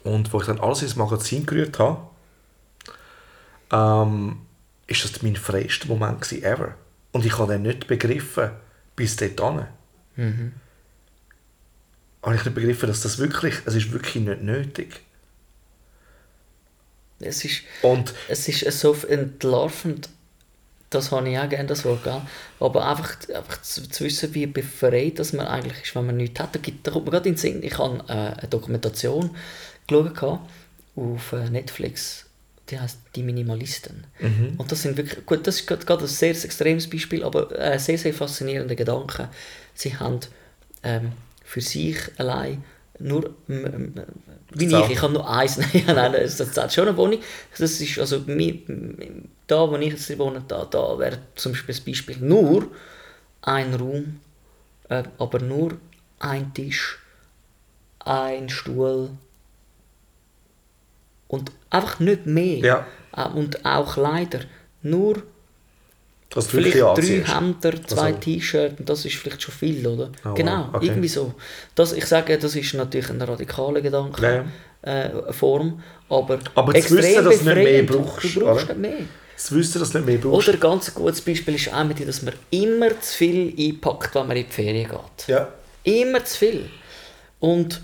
und 0.02 0.32
wo 0.32 0.40
ich 0.40 0.46
dann 0.46 0.60
alles 0.60 0.82
ins 0.82 0.96
Magazin 0.96 1.46
gerührt 1.46 1.78
habe, 1.78 2.08
ähm, 3.72 4.40
ist 4.86 5.04
das 5.04 5.22
mein 5.22 5.36
freister 5.36 5.88
Moment 5.88 6.20
gewesen 6.20 6.44
ever. 6.44 6.74
Und 7.12 7.24
ich 7.24 7.38
habe 7.38 7.52
den 7.52 7.62
nicht 7.62 7.86
begriffen, 7.86 8.50
bis 8.96 9.16
dorthin. 9.16 9.66
Mhm. 10.16 10.52
Habe 12.22 12.36
ich 12.36 12.44
nicht 12.44 12.54
begriffen, 12.54 12.88
dass 12.88 13.00
das 13.00 13.18
wirklich, 13.18 13.54
es 13.64 13.74
ist 13.74 13.92
wirklich 13.92 14.16
nicht 14.16 14.42
nötig. 14.42 15.00
Es 17.20 17.44
ist, 17.44 17.62
Und 17.82 18.12
es 18.28 18.48
ist 18.48 18.80
so 18.80 18.94
entlarvend, 19.08 20.10
das 20.94 21.10
habe 21.12 21.28
ich 21.28 21.38
auch 21.38 21.48
gerne, 21.48 21.66
das 21.66 21.84
Wort, 21.84 22.04
gell? 22.04 22.20
aber 22.60 22.86
einfach, 22.88 23.16
einfach 23.34 23.60
zu, 23.62 23.88
zu 23.88 24.04
wissen, 24.04 24.34
wie 24.34 24.46
befreit 24.46 25.18
dass 25.18 25.32
man 25.32 25.46
eigentlich 25.46 25.82
ist, 25.82 25.94
wenn 25.96 26.06
man 26.06 26.16
nichts 26.16 26.40
hat. 26.40 26.54
Da, 26.54 26.58
gibt, 26.60 26.86
da 26.86 26.90
kommt 26.92 27.06
mir 27.06 27.10
gerade 27.12 27.28
in 27.28 27.34
den 27.34 27.40
Sinn, 27.40 27.62
ich 27.62 27.76
habe 27.78 27.98
äh, 28.08 28.12
eine 28.12 28.48
Dokumentation 28.48 29.30
geschaut 29.86 30.40
auf 30.96 31.32
äh, 31.32 31.50
Netflix, 31.50 32.26
die 32.70 32.78
heißt 32.80 32.98
«Die 33.16 33.22
Minimalisten». 33.22 34.06
Und 34.58 34.70
das 34.72 34.82
sind 34.82 34.96
wirklich, 34.96 35.26
gut, 35.26 35.46
das 35.46 35.56
ist 35.60 35.66
gerade 35.66 35.84
gerade 35.84 36.04
ein 36.04 36.08
sehr 36.08 36.30
extremes 36.30 36.88
Beispiel, 36.88 37.22
aber 37.24 37.50
äh, 37.58 37.78
sehr, 37.78 37.98
sehr 37.98 38.14
faszinierende 38.14 38.76
Gedanken. 38.76 39.28
Sie 39.74 39.96
haben 39.96 40.20
ähm, 40.82 41.12
für 41.44 41.60
sich 41.60 41.98
allein 42.16 42.64
nur, 43.00 43.34
wie 43.48 44.66
ich, 44.84 44.90
ich 44.90 45.02
habe 45.02 45.12
nur 45.12 45.28
eins, 45.28 45.56
nein, 45.72 45.82
nein, 45.86 46.12
das, 46.12 46.56
hat 46.56 46.72
schon 46.72 46.86
eine 46.88 46.96
Wohnung. 46.96 47.18
Das 47.58 47.80
ist, 47.80 47.98
also, 47.98 48.20
mi- 48.20 48.62
da, 49.46 49.68
wo 49.70 49.76
ich 49.76 49.90
jetzt 49.92 50.18
wohne, 50.18 50.42
da, 50.48 50.64
da 50.64 50.98
wäre 50.98 51.18
zum 51.34 51.52
Beispiel 51.52 51.74
das 51.74 51.84
Beispiel 51.84 52.16
nur 52.18 52.68
ein 53.42 53.74
Raum, 53.74 54.20
äh, 54.88 55.02
aber 55.18 55.38
nur 55.40 55.72
ein 56.18 56.52
Tisch, 56.54 56.98
ein 58.00 58.48
Stuhl 58.48 59.10
und 61.28 61.50
einfach 61.70 62.00
nicht 62.00 62.26
mehr. 62.26 62.58
Ja. 62.58 62.86
Äh, 63.16 63.28
Und 63.30 63.64
auch 63.64 63.94
Kleider. 63.94 64.40
Nur 64.82 65.22
dass 66.30 66.46
du 66.48 66.56
vielleicht 66.56 66.78
drei. 66.80 67.22
Hemder, 67.24 67.82
zwei 67.86 68.06
Also- 68.08 68.18
T-Shirts, 68.18 68.80
und 68.80 68.88
das 68.88 69.04
ist 69.04 69.14
vielleicht 69.16 69.40
schon 69.42 69.54
viel, 69.54 69.86
oder? 69.86 70.10
Oh, 70.24 70.34
genau, 70.34 70.68
okay. 70.72 70.86
irgendwie 70.86 71.08
so. 71.08 71.34
Das, 71.76 71.92
ich 71.92 72.06
sage, 72.06 72.36
das 72.38 72.56
ist 72.56 72.74
natürlich 72.74 73.08
eine 73.10 73.26
radikale 73.28 73.80
Gedanke, 73.80 74.44
Ja, 74.84 74.90
äh, 74.90 75.32
Form, 75.32 75.80
aber, 76.08 76.40
Aber 76.56 76.74
zu 76.74 76.96
wissen, 76.96 77.24
dass 77.24 77.38
du 77.38 77.44
nicht 77.44 77.44
mehr 77.44 77.82
befreiend. 77.82 77.90
brauchst, 77.90 78.36
Du 78.36 78.40
brauchst 78.40 78.66
nicht 78.68 78.78
mehr. 78.80 78.92
Das 79.36 79.52
Wissen, 79.52 79.78
dass 79.80 79.90
du 79.90 79.98
nicht 79.98 80.06
mehr 80.06 80.18
brauchst. 80.18 80.48
Oder 80.48 80.56
ein 80.56 80.60
ganz 80.60 80.94
gutes 80.94 81.20
Beispiel 81.20 81.54
ist 81.56 81.72
auch, 81.72 81.84
mit, 81.84 82.06
dass 82.06 82.22
man 82.22 82.34
immer 82.50 82.88
zu 83.00 83.16
viel 83.16 83.54
einpackt, 83.58 84.14
wenn 84.14 84.26
man 84.28 84.36
in 84.36 84.46
die 84.46 84.52
Ferien 84.52 84.88
geht. 84.88 85.26
Ja. 85.28 85.48
Immer 85.82 86.24
zu 86.24 86.38
viel. 86.38 86.70
Und 87.40 87.80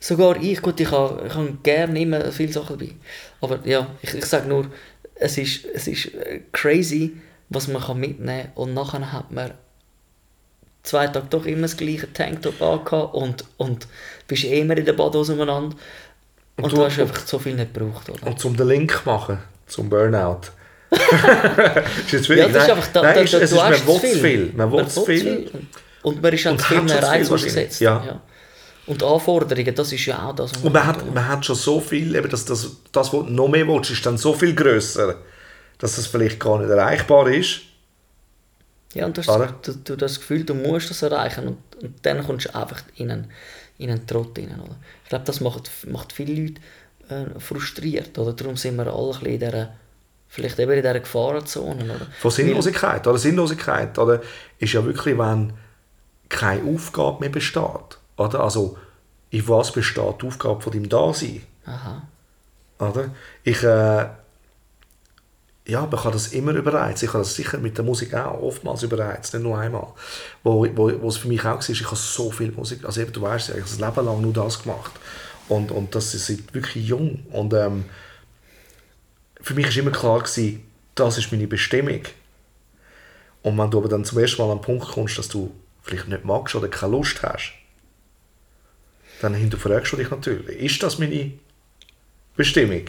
sogar 0.00 0.36
ich, 0.42 0.60
gut, 0.60 0.78
ich 0.80 0.90
habe, 0.90 1.26
ich 1.26 1.34
habe 1.34 1.56
gerne 1.62 2.00
immer 2.00 2.30
viele 2.32 2.52
Sachen 2.52 2.78
dabei. 2.78 2.92
Aber 3.40 3.58
ja, 3.66 3.86
ich, 4.02 4.14
ich 4.14 4.24
sage 4.26 4.46
nur, 4.48 4.66
es 5.14 5.38
ist, 5.38 5.64
es 5.74 5.86
ist 5.88 6.14
äh, 6.14 6.40
crazy, 6.52 7.16
was 7.48 7.66
man 7.68 7.82
kann 7.82 7.98
mitnehmen 7.98 8.44
kann. 8.44 8.52
Und 8.54 8.74
nachher 8.74 9.10
hat 9.12 9.30
man 9.30 9.52
zwei 10.82 11.06
Tage 11.06 11.26
doch 11.30 11.46
immer 11.46 11.62
das 11.62 11.76
gleiche 11.76 12.12
Tanktop 12.12 12.60
angehabt 12.60 13.14
und, 13.14 13.44
und 13.56 13.86
bist 14.28 14.44
immer 14.44 14.76
in 14.76 14.84
der 14.84 14.92
Badhose 14.92 15.32
umeinander. 15.32 15.74
Und, 16.56 16.70
du- 16.72 16.76
du 16.76 16.84
hast 16.84 16.98
einfach 17.00 17.26
so 17.26 17.38
viel 17.38 17.54
nicht 17.54 17.72
gebraucht, 17.74 18.08
oder? 18.10 18.26
Und 18.26 18.38
zum 18.38 18.56
den 18.56 18.68
Link 18.68 19.02
machen, 19.06 19.38
zum 19.66 19.88
Burnout. 19.88 20.40
ist 22.06 22.12
jetzt 22.12 22.28
wirklich, 22.28 22.46
Ja, 22.46 22.48
das 22.52 22.64
ist 22.64 22.70
einfach, 22.70 22.86
da, 22.92 23.02
nein, 23.02 23.14
da, 23.14 23.20
ist, 23.20 23.34
da, 23.34 23.38
es 23.38 23.50
du 23.50 23.56
ist, 23.56 23.62
man 23.62 23.86
will 23.86 24.10
zu 24.10 24.18
viel. 24.18 24.52
Man 24.56 24.72
will 24.72 24.88
zu 24.88 25.04
viel. 25.04 25.50
Und 26.02 26.22
man 26.22 26.32
ist 26.32 26.46
auch 26.46 26.52
Und 26.52 26.60
zu 26.60 26.66
vielen 26.66 26.90
Reizen 26.90 27.02
wahrscheinlich, 27.04 27.30
ausgesetzt. 27.32 27.80
ja. 27.80 28.20
Und 28.86 29.02
Anforderungen, 29.02 29.74
das 29.74 29.92
ist 29.92 30.04
ja 30.04 30.28
auch 30.28 30.34
das. 30.34 30.54
was 30.54 30.62
Und 30.62 30.72
man 30.72 30.86
hat, 30.86 31.14
man 31.14 31.26
hat 31.26 31.44
schon 31.46 31.56
so 31.56 31.80
viel, 31.80 32.14
eben 32.14 32.28
das, 32.28 32.44
das, 32.44 32.70
das, 32.92 33.12
was 33.12 33.26
du 33.26 33.30
noch 33.32 33.48
mehr 33.48 33.66
willst, 33.66 33.90
ist 33.90 34.04
dann 34.04 34.18
so 34.18 34.34
viel 34.34 34.54
grösser, 34.54 35.16
dass 35.78 35.96
es 35.96 36.06
vielleicht 36.06 36.38
gar 36.38 36.58
nicht 36.58 36.68
erreichbar 36.70 37.28
ist. 37.28 37.60
Ja, 38.92 39.06
und 39.06 39.16
du 39.16 39.22
hast 39.26 39.66
du, 39.66 39.72
du 39.72 39.96
das 39.96 40.20
Gefühl, 40.20 40.44
du 40.44 40.54
musst 40.54 40.90
das 40.90 41.02
erreichen 41.02 41.48
und, 41.48 41.58
und 41.82 41.94
dann 42.02 42.22
kommst 42.24 42.46
du 42.46 42.54
einfach 42.54 42.82
in 42.96 43.10
einen, 43.10 43.30
in 43.78 43.90
einen 43.90 44.06
Trott 44.06 44.38
rein. 44.38 44.54
Oder? 44.62 44.76
Ich 45.02 45.08
glaube, 45.08 45.24
das 45.24 45.40
macht, 45.40 45.70
macht 45.86 46.12
viele 46.12 46.42
Leute 46.42 46.60
äh, 47.08 47.40
frustriert. 47.40 48.16
Oder? 48.18 48.34
Darum 48.34 48.56
sind 48.56 48.76
wir 48.76 48.86
alle 48.86 49.14
ein 49.14 49.20
bisschen 49.20 49.26
in 49.32 49.40
dieser, 49.40 49.72
vielleicht 50.34 50.58
eben 50.58 50.72
in 50.72 50.82
dieser 50.82 50.98
Gefahrenzone. 50.98 51.84
Oder? 51.84 52.06
Von 52.20 52.30
Sinnlosigkeit. 52.30 53.06
Oder 53.06 53.18
Sinnlosigkeit 53.18 53.96
oder, 53.98 54.20
ist 54.58 54.72
ja 54.72 54.84
wirklich, 54.84 55.16
wenn 55.16 55.52
keine 56.28 56.68
Aufgabe 56.68 57.20
mehr 57.20 57.28
besteht. 57.28 57.98
Oder? 58.16 58.40
Also, 58.40 58.76
in 59.30 59.48
was 59.48 59.70
besteht 59.72 60.22
die 60.22 60.26
Aufgabe 60.26 60.60
von 60.60 60.72
deinem 60.72 60.88
Dasein? 60.88 61.42
Aha. 61.64 62.02
Oder? 62.80 63.10
Ich, 63.44 63.62
äh, 63.62 64.06
ja, 65.66 65.80
man 65.80 66.00
kann 66.00 66.12
das 66.12 66.28
immer 66.28 66.52
überreizen. 66.52 67.06
Ich 67.06 67.14
habe 67.14 67.22
das 67.22 67.36
sicher 67.36 67.58
mit 67.58 67.78
der 67.78 67.84
Musik 67.84 68.12
auch 68.14 68.42
oftmals 68.42 68.82
überreizt, 68.82 69.34
nicht 69.34 69.42
nur 69.44 69.56
einmal. 69.56 69.86
Wo, 70.42 70.66
wo, 70.74 71.00
wo 71.00 71.08
es 71.08 71.16
für 71.16 71.28
mich 71.28 71.40
auch 71.42 71.60
war, 71.60 71.70
ich 71.70 71.84
habe 71.86 71.96
so 71.96 72.32
viel 72.32 72.50
Musik, 72.50 72.84
also 72.84 73.00
eben, 73.00 73.12
du 73.12 73.22
weißt, 73.22 73.50
ich 73.50 73.54
habe 73.54 73.62
das 73.62 73.78
Leben 73.78 74.04
lang 74.04 74.20
nur 74.20 74.32
das 74.32 74.62
gemacht. 74.62 74.92
Und, 75.48 75.70
und 75.70 75.94
das 75.94 76.12
ist 76.12 76.52
wirklich 76.52 76.88
jung. 76.88 77.24
Und 77.30 77.54
ähm, 77.54 77.84
für 79.44 79.52
mich 79.52 79.66
war 79.66 79.76
immer 79.76 79.90
klar, 79.90 80.18
gewesen, 80.20 80.66
das 80.94 81.18
ist 81.18 81.30
meine 81.30 81.46
Bestimmung. 81.46 82.00
Und 83.42 83.58
wenn 83.58 83.70
du 83.70 83.78
aber 83.78 83.90
dann 83.90 84.04
zum 84.04 84.18
ersten 84.18 84.40
Mal 84.40 84.50
an 84.50 84.58
den 84.58 84.64
Punkt 84.64 84.86
kommst, 84.86 85.18
dass 85.18 85.28
du 85.28 85.54
vielleicht 85.82 86.08
nicht 86.08 86.24
magst 86.24 86.54
oder 86.54 86.68
keine 86.68 86.92
Lust 86.92 87.22
hast, 87.22 87.52
dann 89.20 89.34
hinterfragst 89.34 89.92
du 89.92 89.96
dich 89.96 90.10
natürlich, 90.10 90.58
ist 90.58 90.82
das 90.82 90.98
meine 90.98 91.32
Bestimmung? 92.36 92.86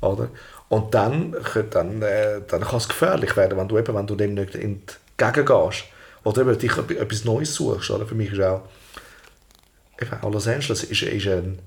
Oder? 0.00 0.30
Und 0.70 0.94
dann, 0.94 1.36
dann, 1.70 2.00
äh, 2.00 2.40
dann 2.48 2.62
kann 2.62 2.78
es 2.78 2.88
gefährlich 2.88 3.36
werden, 3.36 3.58
wenn 3.58 3.68
du, 3.68 3.76
eben, 3.76 3.94
wenn 3.94 4.06
du 4.06 4.16
dem 4.16 4.32
nicht 4.32 4.54
entgegengehst. 4.54 5.84
Oder 6.24 6.42
eben 6.42 6.58
dich 6.58 6.78
etwas 6.78 7.24
Neues 7.26 7.54
suchst. 7.54 7.90
Oder? 7.90 8.06
Für 8.06 8.14
mich 8.14 8.32
ist 8.32 8.40
auch, 8.40 8.62
eben, 10.00 10.22
auch 10.22 10.32
Los 10.32 10.48
Angeles 10.48 10.82
ist, 10.82 11.02
ist, 11.02 11.26
ein, 11.26 11.58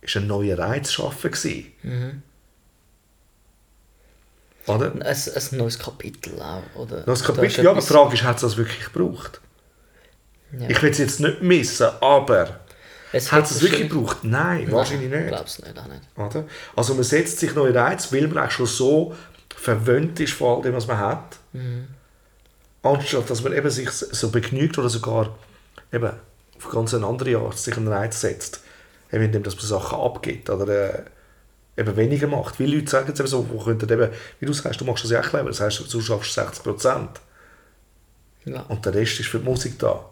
ist 0.00 0.16
ein 0.16 0.26
neuer 0.26 0.58
Reiz 0.58 0.90
schaffen 0.90 1.30
gewesen. 1.30 1.66
Oder? 4.68 4.92
Ein, 4.92 5.02
ein 5.02 5.56
neues 5.58 5.78
Kapitel 5.78 6.40
auch. 6.40 6.62
Oder? 6.80 7.00
Da 7.02 7.14
Kapitel, 7.14 7.64
ja, 7.64 7.70
aber 7.70 7.80
die 7.80 7.86
Frage 7.86 8.14
ist, 8.14 8.22
hat 8.24 8.36
es 8.36 8.42
das 8.42 8.56
wirklich 8.56 8.92
gebraucht? 8.92 9.40
Ja. 10.58 10.68
Ich 10.70 10.82
will 10.82 10.90
es 10.90 10.98
jetzt 10.98 11.20
nicht 11.20 11.42
missen, 11.42 11.88
aber 12.00 12.60
Es 13.12 13.30
hat 13.32 13.44
es 13.44 13.50
es 13.52 13.62
wirklich 13.62 13.82
wahrscheinlich- 13.82 13.90
gebraucht? 13.92 14.18
Nein, 14.24 14.72
wahrscheinlich 14.72 15.10
Nein, 15.10 15.20
nicht. 15.24 15.28
glaub's 15.34 15.58
nicht, 15.58 15.78
auch 15.78 15.86
nicht. 15.86 16.02
Oder? 16.16 16.44
Also 16.76 16.94
man 16.94 17.04
setzt 17.04 17.38
sich 17.38 17.54
neue 17.54 17.74
Reize, 17.74 18.14
weil 18.16 18.28
man 18.28 18.46
auch 18.46 18.50
schon 18.50 18.66
so 18.66 19.14
verwöhnt 19.54 20.18
ist 20.20 20.32
von 20.32 20.56
all 20.56 20.62
dem, 20.62 20.74
was 20.74 20.86
man 20.86 20.98
hat. 20.98 21.36
Anstatt 22.82 23.28
dass 23.28 23.42
man 23.42 23.52
eben 23.52 23.70
sich 23.70 23.90
so 23.90 24.30
begnügt 24.30 24.78
oder 24.78 24.88
sogar 24.88 25.36
eben 25.92 26.10
auf 26.56 26.70
ganz 26.70 26.94
eine 26.94 27.06
andere 27.06 27.36
Art 27.38 27.58
sich 27.58 27.76
einen 27.76 27.88
Reiz 27.88 28.20
setzt. 28.20 28.62
Eben 29.12 29.24
indem 29.24 29.42
dass 29.42 29.56
man 29.56 29.64
Sachen 29.66 29.98
abgibt 29.98 30.48
oder 30.50 30.68
äh, 30.94 31.02
eben 31.78 31.96
weniger 31.96 32.26
macht. 32.26 32.56
Viele 32.56 32.76
Leute 32.76 32.90
sagen 32.90 33.08
jetzt 33.08 33.20
eben 33.20 33.28
so, 33.28 33.48
wo 33.50 33.58
könnten 33.58 33.90
eben, 33.90 34.10
wie 34.40 34.46
du 34.46 34.52
sagst, 34.52 34.80
du 34.80 34.84
machst 34.84 35.04
das 35.04 35.10
ja 35.10 35.20
auch 35.20 35.28
clever, 35.28 35.48
das 35.48 35.60
heißt, 35.60 35.92
du 35.92 36.00
schaffst 36.00 36.34
60 36.34 36.62
Prozent. 36.62 37.10
Ja. 38.44 38.62
Und 38.62 38.84
der 38.84 38.94
Rest 38.94 39.20
ist 39.20 39.28
für 39.28 39.38
die 39.38 39.44
Musik 39.44 39.78
da. 39.78 40.04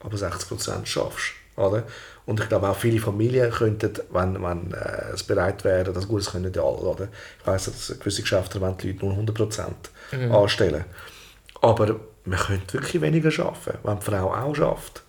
Aber 0.00 0.16
60% 0.16 0.86
schaffst 0.86 1.34
oder? 1.56 1.84
Und 2.24 2.40
ich 2.40 2.48
glaube 2.48 2.68
auch 2.68 2.76
viele 2.76 3.00
Familien 3.00 3.50
könnten, 3.50 3.92
wenn, 4.10 4.42
wenn 4.42 4.72
äh, 4.72 5.12
es 5.12 5.22
bereit 5.22 5.64
wäre, 5.64 5.92
das 5.92 6.06
gut, 6.06 6.20
das 6.20 6.32
können 6.32 6.52
ja 6.54 6.62
alle, 6.62 6.78
oder? 6.78 7.08
Ich 7.40 7.46
weiss, 7.46 7.64
dass 7.64 7.98
gewisse 7.98 8.22
Geschäfte 8.22 8.60
wollen 8.60 8.76
die 8.78 8.92
Leute 8.92 9.04
nur 9.04 9.14
100% 9.14 10.30
anstellen. 10.30 10.84
Aber 11.60 12.00
man 12.24 12.38
könnte 12.38 12.74
wirklich 12.74 13.02
weniger 13.02 13.44
arbeiten, 13.44 13.78
wenn 13.82 13.98
die 13.98 14.04
Frau 14.04 14.32
auch 14.32 14.54
schafft. 14.54 15.02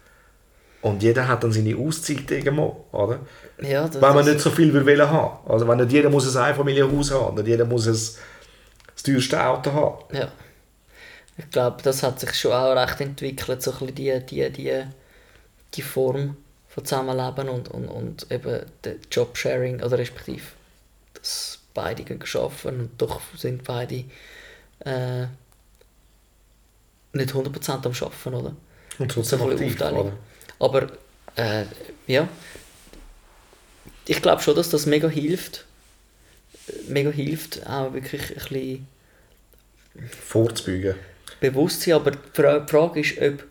Und 0.83 1.01
jeder 1.01 1.29
hat 1.29 1.43
dann 1.43 1.53
seine 1.53 1.77
Auszeit 1.77 2.29
irgendwo, 2.29 2.85
oder? 2.91 3.19
Ja, 3.61 3.87
das, 3.87 4.01
Wenn 4.01 4.13
man 4.13 4.25
nicht 4.25 4.41
so 4.41 4.51
viel 4.51 4.73
will 4.73 4.85
wollen 4.85 5.09
haben. 5.09 5.49
Also 5.49 5.65
wenn 5.65 5.77
nicht 5.77 5.93
jeder 5.93 6.09
muss 6.09 6.35
ein 6.35 6.43
Einfamilienhaus 6.43 7.09
haben, 7.11 7.37
nicht 7.37 7.47
jeder 7.47 7.63
muss 7.63 7.87
ein, 7.87 7.93
das 7.93 9.03
teuerste 9.03 9.41
Auto 9.41 9.71
haben. 9.71 10.15
Ja. 10.15 10.29
Ich 11.37 11.49
glaube, 11.49 11.81
das 11.81 12.03
hat 12.03 12.19
sich 12.19 12.33
schon 12.33 12.51
auch 12.51 12.75
recht 12.75 12.99
entwickelt, 12.99 13.63
so 13.63 13.71
ein 13.71 13.77
bisschen 13.79 13.95
die, 13.95 14.25
die, 14.25 14.49
die, 14.51 14.83
die 15.73 15.81
Form 15.81 16.35
von 16.67 16.83
Zusammenleben 16.83 17.47
und, 17.47 17.69
und, 17.69 17.87
und 17.87 18.29
eben 18.29 18.63
der 18.83 18.95
Jobsharing, 19.09 19.81
oder 19.81 19.97
respektive, 19.97 20.43
dass 21.13 21.59
beide 21.73 22.03
arbeiten 22.03 22.79
und 22.81 23.01
doch 23.01 23.21
sind 23.37 23.63
beide 23.63 24.03
äh, 24.79 25.27
nicht 27.13 27.33
100% 27.33 27.69
am 27.71 27.85
Arbeiten, 27.85 28.33
oder? 28.33 28.55
Und 28.99 29.11
trotzdem 29.11 29.39
So 29.39 29.49
aktiv, 29.49 29.79
oder? 29.79 30.11
Aber 30.63 30.87
äh, 31.35 31.65
ja, 32.07 32.27
ich 34.05 34.21
glaube 34.21 34.41
schon, 34.41 34.55
dass 34.55 34.69
das 34.69 34.85
mega 34.85 35.07
hilft. 35.07 35.65
Mega 36.87 37.09
hilft, 37.09 37.65
auch 37.67 37.93
wirklich 37.93 38.21
ein 38.31 38.35
bisschen 38.35 38.87
Vorzubeugen. 40.27 40.95
bewusst 41.39 41.81
sein. 41.81 41.95
Aber 41.95 42.11
die 42.11 42.17
Fra- 42.33 42.59
die 42.59 42.69
Frage 42.71 42.99
ist, 43.01 43.17
ob, 43.21 43.43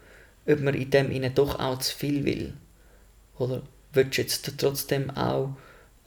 ob 0.49 0.61
man 0.61 0.75
in 0.75 0.91
dem 0.91 1.11
ihnen 1.11 1.35
doch 1.35 1.59
auch 1.61 1.79
zu 1.79 1.97
viel 1.97 2.25
will. 2.25 2.53
Oder 3.39 3.63
willst 3.93 4.17
du 4.19 4.23
jetzt 4.23 4.59
trotzdem 4.59 5.11
auch 5.11 5.51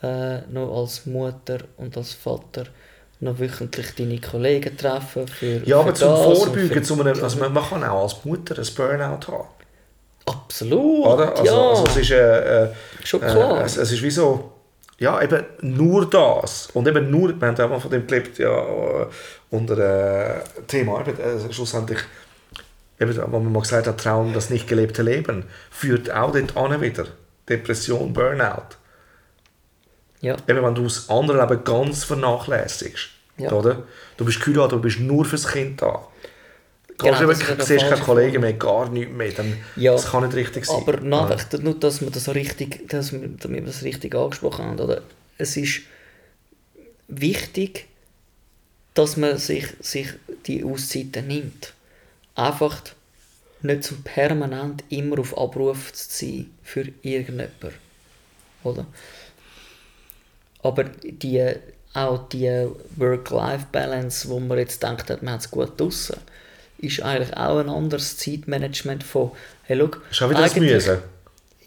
äh, 0.02 0.42
noch 0.52 0.82
als 0.82 1.06
Mutter 1.06 1.60
und 1.78 1.96
als 1.98 2.14
Vater 2.14 2.66
noch 3.20 3.40
wöchentlich 3.40 3.94
deine 3.96 4.20
Kollegen 4.20 4.76
treffen? 4.78 5.28
Für, 5.28 5.62
Ja, 5.66 5.82
für 5.84 5.90
aber 5.90 5.94
zum 5.94 6.16
Vorbeugen, 6.16 6.68
für- 6.70 6.82
zu 6.84 7.00
einem, 7.00 7.24
also 7.24 7.38
man, 7.40 7.54
man 7.54 7.64
kann 7.64 7.84
auch 7.84 8.04
als 8.04 8.26
Mutter 8.26 8.58
ein 8.58 8.68
Burnout 8.76 9.28
haben. 9.32 9.48
Absolut! 10.26 11.06
Oder? 11.06 11.32
Also, 11.32 11.46
ja, 11.46 11.70
also 11.70 11.84
es 11.88 11.98
ist, 11.98 12.12
äh, 12.12 12.64
äh, 12.64 12.70
schon 13.04 13.22
äh, 13.22 13.32
klar. 13.32 13.64
es, 13.64 13.78
es 13.78 13.92
ist 13.92 14.02
wie 14.02 14.10
so, 14.10 14.52
ja, 14.98 15.22
eben 15.22 15.46
nur 15.62 16.10
das. 16.10 16.70
Und 16.74 16.88
eben 16.88 17.12
nur, 17.12 17.40
wir 17.40 17.48
haben 17.48 17.60
auch 17.60 17.70
mal 17.70 17.80
von 17.80 17.92
dem 17.92 18.08
gelebt, 18.08 18.38
ja, 18.38 18.58
äh, 18.58 19.08
unter 19.50 19.78
äh, 19.78 20.42
Thema, 20.68 21.02
eben, 21.02 21.20
äh, 21.20 21.54
schlussendlich, 21.54 22.00
eben, 23.00 23.16
wo 23.32 23.40
man 23.40 23.52
mal 23.52 23.62
gesagt 23.62 23.88
hat, 23.88 24.00
Traum, 24.00 24.34
das 24.34 24.50
nicht 24.50 24.68
gelebte 24.68 25.04
Leben, 25.04 25.46
führt 25.70 26.12
auch 26.12 26.32
dort 26.32 26.56
an 26.58 26.82
wieder. 26.82 27.06
Depression, 27.48 28.12
Burnout. 28.12 28.78
ja. 30.22 30.36
Eben, 30.48 30.64
wenn 30.64 30.76
du 30.76 30.84
das 30.84 31.10
andere 31.10 31.40
Leben 31.40 31.64
ganz 31.64 32.04
vernachlässigst. 32.04 33.10
Ja. 33.38 33.52
Oder? 33.52 33.84
Du 34.18 34.26
bist 34.26 34.40
geheiratet, 34.42 34.72
du 34.74 34.82
bist 34.82 35.00
nur 35.00 35.26
fürs 35.26 35.48
Kind 35.48 35.82
da. 35.82 36.08
Genau, 36.98 37.28
Gehst 37.28 37.42
ist 37.42 37.50
ja 37.50 37.56
der 37.56 37.66
siehst 37.66 37.90
keine 37.90 38.02
Kollegen 38.02 38.42
mehr, 38.42 38.54
gar 38.54 38.90
nichts 38.90 39.14
mehr. 39.14 39.32
Dann, 39.32 39.58
Ja. 39.76 39.94
Das 39.94 40.10
kann 40.10 40.24
nicht 40.24 40.36
richtig 40.36 40.66
sein. 40.66 40.78
Aber 40.78 41.02
nach, 41.02 41.52
nur, 41.60 41.78
dass 41.78 42.02
wir 42.02 42.10
das 42.10 42.30
richtig, 42.30 42.88
dass 42.88 43.12
wir, 43.12 43.20
damit 43.20 43.62
wir 43.62 43.68
das 43.68 43.84
richtig 43.84 44.16
angesprochen 44.16 44.66
haben, 44.66 44.80
oder? 44.80 45.02
Es 45.38 45.58
ist 45.58 45.82
wichtig, 47.08 47.88
dass 48.94 49.18
man 49.18 49.38
sich, 49.38 49.68
sich 49.82 50.08
die 50.46 50.64
Auszeiten 50.64 51.28
nimmt. 51.28 51.74
Einfach 52.36 52.82
nicht 53.62 53.84
zum 53.84 54.02
permanent 54.04 54.84
immer 54.90 55.20
auf 55.20 55.38
Abruf 55.38 55.92
zu 55.92 56.08
sein 56.10 56.52
für 56.64 56.88
irgendjemanden. 57.02 57.74
Oder? 58.64 58.86
Aber 60.64 60.86
die, 60.86 61.56
auch 61.94 62.28
die 62.30 62.68
Work-Life-Balance, 62.96 64.30
wo 64.30 64.40
man 64.40 64.58
jetzt 64.58 64.82
denkt, 64.82 65.10
man 65.22 65.34
hat 65.34 65.42
es 65.42 65.52
gut 65.52 65.80
draussen, 65.80 66.18
ist 66.86 67.02
eigentlich 67.02 67.36
auch 67.36 67.58
ein 67.58 67.70
anderes 67.70 68.18
Zeitmanagement 68.18 69.04
von, 69.04 69.32
hey, 69.64 69.78
schau, 69.78 70.00
Ist 70.12 70.22
auch 70.22 70.30
wieder 70.30 70.42
das 70.42 70.56
Müssen. 70.56 70.98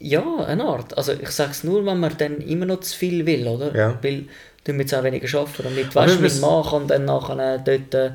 ja, 0.01 0.37
eine 0.47 0.65
Art. 0.65 0.97
Also 0.97 1.13
ich 1.13 1.31
sage 1.31 1.51
es 1.51 1.65
nur, 1.65 1.85
wenn 1.85 2.01
man 2.01 2.17
dann 2.19 2.39
immer 2.41 2.67
noch 2.67 2.81
zu 2.81 2.97
viel 2.97 3.27
will, 3.27 3.47
oder? 3.47 3.75
Ja. 3.75 3.99
Weil 4.03 4.25
du 4.65 4.73
jetzt 4.73 4.95
auch 4.95 5.03
weniger 5.05 5.39
arbeiten. 5.39 5.63
Damit, 5.65 5.95
weißt 5.95 6.17
du, 6.17 6.21
mein 6.21 6.41
Mann 6.41 6.65
kann 6.65 6.89
dann 6.89 7.05
nachher 7.05 7.59
dort 7.59 7.95
äh, 7.95 8.11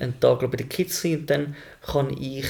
einen 0.00 0.18
Tag 0.20 0.40
bei 0.50 0.56
den 0.56 0.68
Kids 0.68 1.02
sein 1.02 1.20
und 1.20 1.30
dann 1.30 1.56
kann 1.86 2.10
ich, 2.20 2.46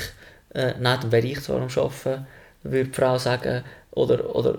äh, 0.55 0.75
nein, 0.81 0.99
dann 1.01 1.13
wäre 1.13 1.27
ich 1.27 1.41
zwar 1.41 1.57
am 1.57 1.69
Arbeiten, 1.69 2.27
würde 2.63 2.85
die 2.89 2.95
Frau 2.95 3.19
sagen, 3.19 3.65
oder, 3.93 4.35
oder 4.35 4.59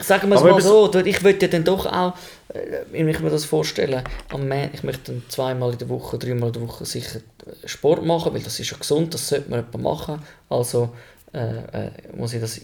sagen 0.00 0.28
wir 0.28 0.36
es 0.36 0.42
mal 0.42 0.60
so, 0.60 0.92
ich 1.04 1.22
würde 1.22 1.48
dann 1.48 1.64
doch 1.64 1.86
auch, 1.86 2.14
äh, 2.48 2.82
wenn 2.90 3.08
ich 3.08 3.20
mir 3.20 3.30
das 3.30 3.44
vorstellen, 3.44 4.02
am 4.30 4.48
Man 4.48 4.70
ich 4.72 4.82
möchte 4.82 5.12
dann 5.12 5.22
zweimal 5.28 5.72
in 5.72 5.78
der 5.78 5.88
Woche, 5.88 6.18
dreimal 6.18 6.48
in 6.48 6.54
der 6.54 6.62
Woche 6.62 6.84
sicher 6.84 7.20
äh, 7.46 7.68
Sport 7.68 8.04
machen, 8.04 8.34
weil 8.34 8.42
das 8.42 8.58
ist 8.60 8.70
ja 8.70 8.76
gesund, 8.76 9.14
das 9.14 9.28
sollte 9.28 9.50
man 9.50 9.60
etwa 9.60 9.78
machen. 9.78 10.22
Also 10.48 10.90
äh, 11.32 11.86
äh, 11.86 11.90
muss 12.16 12.34
ich 12.34 12.40
das 12.40 12.60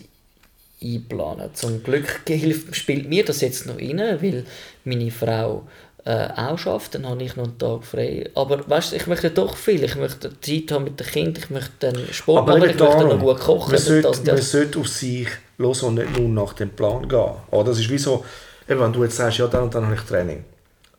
einplanen. 0.83 1.51
Zum 1.55 1.83
Glück 1.83 2.23
hilft, 2.27 2.75
spielt 2.77 3.09
mir 3.09 3.25
das 3.25 3.41
jetzt 3.41 3.67
noch 3.67 3.79
rein, 3.79 3.99
weil 3.99 4.45
meine 4.85 5.11
Frau 5.11 5.67
äh, 6.05 6.29
auch 6.37 6.59
schafft, 6.59 6.95
dann 6.95 7.07
habe 7.07 7.23
ich 7.23 7.37
noch 7.37 7.45
einen 7.45 7.59
Tag 7.59 7.85
frei. 7.85 8.31
Aber 8.35 8.69
weißt 8.69 8.93
du, 8.93 8.97
ich 8.97 9.07
möchte 9.07 9.31
doch 9.31 9.57
viel. 9.57 9.83
Ich 9.85 9.97
möchte 9.97 10.31
Zeit 10.41 10.73
haben 10.73 10.85
mit 10.85 10.99
dem 10.99 11.07
Kind, 11.07 11.39
ich 11.39 11.51
möchte 11.51 11.71
dann 11.81 11.97
Sport 12.13 12.39
Aber 12.43 12.53
machen, 12.53 12.63
ich 12.63 12.67
möchte 12.69 12.85
noch 12.85 12.99
darum, 12.99 13.21
gut 13.21 13.41
kochen. 13.41 13.73
man 13.73 13.81
sollte, 13.81 14.09
das, 14.09 14.17
man 14.25 14.37
das. 14.37 14.51
sollte 14.51 14.79
auf 14.79 14.89
sich 14.89 15.29
los 15.59 15.83
und 15.83 15.97
nicht 15.97 16.17
nur 16.19 16.29
nach 16.29 16.53
dem 16.55 16.71
Plan 16.71 17.09
gehen. 17.09 17.31
Oder? 17.51 17.65
Das 17.65 17.79
ist 17.79 17.91
wie 17.91 17.99
so, 17.99 18.25
eben, 18.69 18.81
wenn 18.81 18.93
du 18.93 19.05
jetzt 19.05 19.17
sagst, 19.17 19.39
ja, 19.39 19.47
dann 19.49 19.65
und 19.65 19.75
dann 19.75 19.85
habe 19.85 19.97
ich 19.97 20.01
Training. 20.03 20.45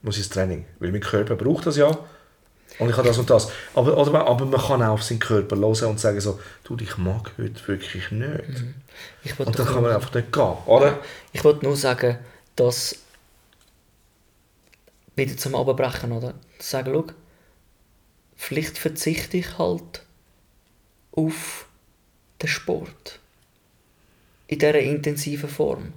Muss 0.01 0.17
ich 0.17 0.27
das 0.27 0.29
Training, 0.29 0.65
weil 0.79 0.91
mein 0.91 1.01
Körper 1.01 1.35
braucht 1.35 1.65
das 1.65 1.77
ja. 1.77 1.87
Und 2.77 2.89
ich 2.89 2.95
habe 2.95 3.07
das 3.07 3.17
und 3.17 3.29
das. 3.29 3.51
Aber, 3.73 3.97
oder, 3.97 4.25
aber 4.25 4.45
man 4.45 4.61
kann 4.61 4.81
auch 4.83 4.93
auf 4.93 5.03
seinen 5.03 5.19
Körper 5.19 5.57
hören 5.57 5.89
und 5.89 5.99
sagen 5.99 6.21
so, 6.21 6.39
du, 6.63 6.77
ich 6.79 6.97
mag 6.97 7.31
heute 7.37 7.67
wirklich 7.67 8.11
nicht. 8.11 8.31
Ich 9.23 9.37
wollte 9.37 9.49
Und 9.49 9.59
dann 9.59 9.65
kann 9.65 9.81
man 9.81 9.91
einfach 9.91 10.13
nicht 10.13 10.31
gehen, 10.31 10.53
oder? 10.65 10.99
Ich 11.33 11.43
wollte 11.43 11.65
nur 11.65 11.75
sagen, 11.75 12.19
dass 12.55 12.95
wieder 15.19 15.37
zum 15.37 15.55
Abbrechen, 15.55 16.11
oder? 16.11 16.33
Sagen, 16.59 16.93
schau, 16.93 17.05
vielleicht 18.35 18.77
verzichte 18.77 19.37
ich 19.37 19.57
halt 19.57 20.03
auf 21.11 21.67
den 22.41 22.47
Sport. 22.47 23.19
In 24.47 24.59
dieser 24.59 24.79
intensiven 24.79 25.49
Form. 25.49 25.93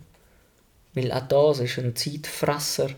Weil 0.95 1.13
auch 1.13 1.27
das 1.29 1.61
ist 1.61 1.79
ein 1.79 1.97
Zeitfresser, 1.97 2.91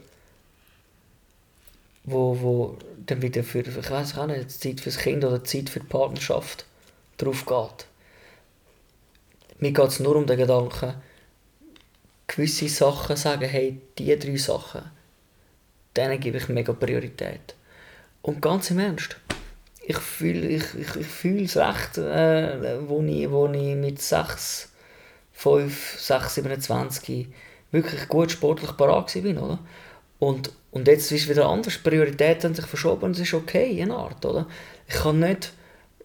wo, 2.05 2.41
wo 2.41 2.79
dann 3.07 3.23
wieder 3.23 3.45
für, 3.45 3.61
ich 3.61 3.91
weiß 3.91 4.19
auch 4.19 4.27
nicht, 4.27 4.51
Zeit 4.51 4.81
fürs 4.81 4.99
Kind 4.99 5.25
oder 5.25 5.45
Zeit 5.45 5.69
für 5.69 5.81
die 5.81 5.87
Partnerschaft 5.87 6.65
drauf 7.19 7.47
geht. 7.47 7.87
Mir 9.59 9.73
geht 9.73 9.89
es 9.89 10.01
nur 10.01 10.17
um 10.17 10.27
den 10.27 10.39
Gedanken, 10.39 10.95
gewisse 12.27 12.69
Sachen 12.69 13.17
sagen, 13.17 13.49
hey, 13.49 13.81
die 13.97 14.19
drei 14.19 14.37
Sachen, 14.37 14.91
denen 15.97 16.21
gebe 16.21 16.39
ich 16.39 16.49
mega 16.49 16.73
Priorität. 16.73 17.55
Und 18.23 18.41
ganz 18.41 18.71
im 18.71 18.79
Ernst, 18.79 19.17
ich 19.87 19.99
fühle 19.99 20.49
ich, 20.49 20.65
ich, 20.75 20.97
ich 20.97 21.07
fühle 21.07 21.45
es 21.45 21.57
recht, 21.57 21.99
äh, 21.99 22.89
wo, 22.89 23.03
ich, 23.03 23.31
wo 23.31 23.47
ich 23.49 23.77
mit 23.77 24.01
6, 24.01 24.73
5, 25.33 26.01
6, 26.01 26.35
27 26.37 27.29
wirklich 27.71 28.09
gut 28.09 28.31
sportlich 28.31 28.77
parat 28.77 29.15
war, 29.15 29.43
oder? 29.45 29.59
Und, 30.19 30.53
und 30.71 30.89
jetzt 30.89 31.11
ist 31.13 31.25
es 31.25 31.29
wieder 31.29 31.49
anders, 31.49 31.75
die 31.75 31.89
Prioritäten 31.89 32.51
haben 32.51 32.55
sich 32.55 32.67
verschoben 32.67 33.05
und 33.05 33.11
es 33.13 33.21
ist 33.21 33.35
okay, 33.35 33.79
in 33.79 33.91
Art, 33.91 34.25
oder? 34.25 34.47
Ich 34.89 34.95
kann 34.95 35.19
nicht, 35.19 35.53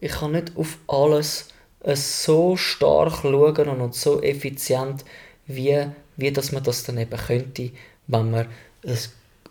ich 0.00 0.12
kann 0.12 0.32
nicht 0.32 0.52
auf 0.56 0.78
alles 0.88 1.48
äh, 1.82 1.96
so 1.96 2.56
stark 2.56 3.22
schauen 3.22 3.68
und, 3.68 3.80
und 3.80 3.94
so 3.94 4.20
effizient, 4.20 5.04
wie, 5.46 5.86
wie 6.16 6.32
dass 6.32 6.52
man 6.52 6.62
das 6.62 6.84
dann 6.84 6.98
eben 6.98 7.16
könnte, 7.16 7.70
wenn 8.08 8.30
man 8.30 8.46
ein 8.84 8.98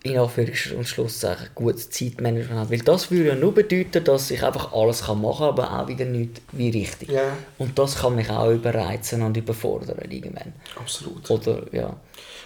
in 0.04 0.18
Anführungs- 0.18 0.74
und 0.74 0.88
Schlusszeichen 0.88 1.50
gutes 1.56 1.90
Zeitmanagement 1.90 2.60
hat. 2.62 2.72
Weil 2.72 2.80
das 2.80 3.12
würde 3.12 3.30
ja 3.30 3.36
nur 3.36 3.54
bedeuten, 3.54 4.04
dass 4.04 4.32
ich 4.32 4.42
einfach 4.44 4.72
alles 4.74 5.04
kann 5.04 5.22
machen 5.22 5.40
kann, 5.40 5.48
aber 5.50 5.80
auch 5.80 5.88
wieder 5.88 6.06
nicht 6.06 6.42
wie 6.54 6.70
richtig. 6.70 7.10
Ja. 7.10 7.24
Und 7.58 7.78
das 7.78 7.98
kann 7.98 8.16
mich 8.16 8.30
auch 8.30 8.50
überreizen 8.50 9.22
und 9.24 9.36
überfordern 9.36 9.98
irgendwann. 10.10 10.54
Absolut. 10.78 11.30
Oder, 11.30 11.64
ja. 11.74 11.96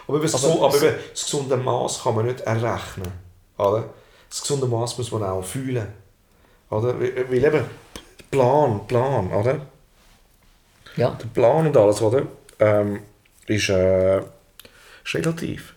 Aber, 0.07 0.17
Aber 0.17 0.25
Gesu- 0.25 0.63
aber 0.65 0.75
eben, 0.83 0.95
das 1.11 1.23
gesunde 1.23 1.57
Maß 1.57 2.03
kann 2.03 2.15
man 2.15 2.25
nicht 2.25 2.41
errechnen. 2.41 3.11
Oder? 3.57 3.85
Das 4.29 4.41
gesunde 4.41 4.65
Maß 4.65 4.97
muss 4.97 5.11
man 5.11 5.23
auch 5.23 5.43
fühlen. 5.43 5.87
Oder? 6.71 6.99
Weil 6.99 7.33
eben, 7.43 7.65
Plan, 8.31 8.87
Plan, 8.87 9.31
oder? 9.31 9.61
Ja, 10.95 11.11
Der 11.21 11.27
Plan 11.27 11.67
und 11.67 11.77
alles, 11.77 12.01
oder? 12.01 12.23
Ähm, 12.59 12.99
ist, 13.45 13.69
äh, 13.69 14.17
ist 14.17 15.13
relativ. 15.13 15.73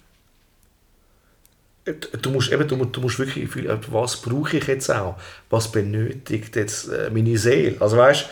Du 2.21 2.31
musst, 2.31 2.51
eben, 2.51 2.67
du, 2.67 2.85
du 2.85 3.01
musst 3.01 3.19
wirklich 3.19 3.49
fühlen, 3.49 3.79
was 3.91 4.17
brauche 4.17 4.57
ich 4.57 4.67
jetzt 4.67 4.91
auch? 4.91 5.17
Was 5.51 5.71
benötigt 5.71 6.57
jetzt 6.57 6.89
äh, 6.89 7.11
meine 7.11 7.39
Seele? 7.39 7.77
Also 7.81 7.97
weißt 7.97 8.29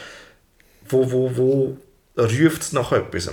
wo, 0.88 1.11
wo, 1.11 1.37
wo 1.37 1.77
ruft 2.17 2.62
es 2.62 2.73
nach 2.73 2.93
etwas? 2.93 3.31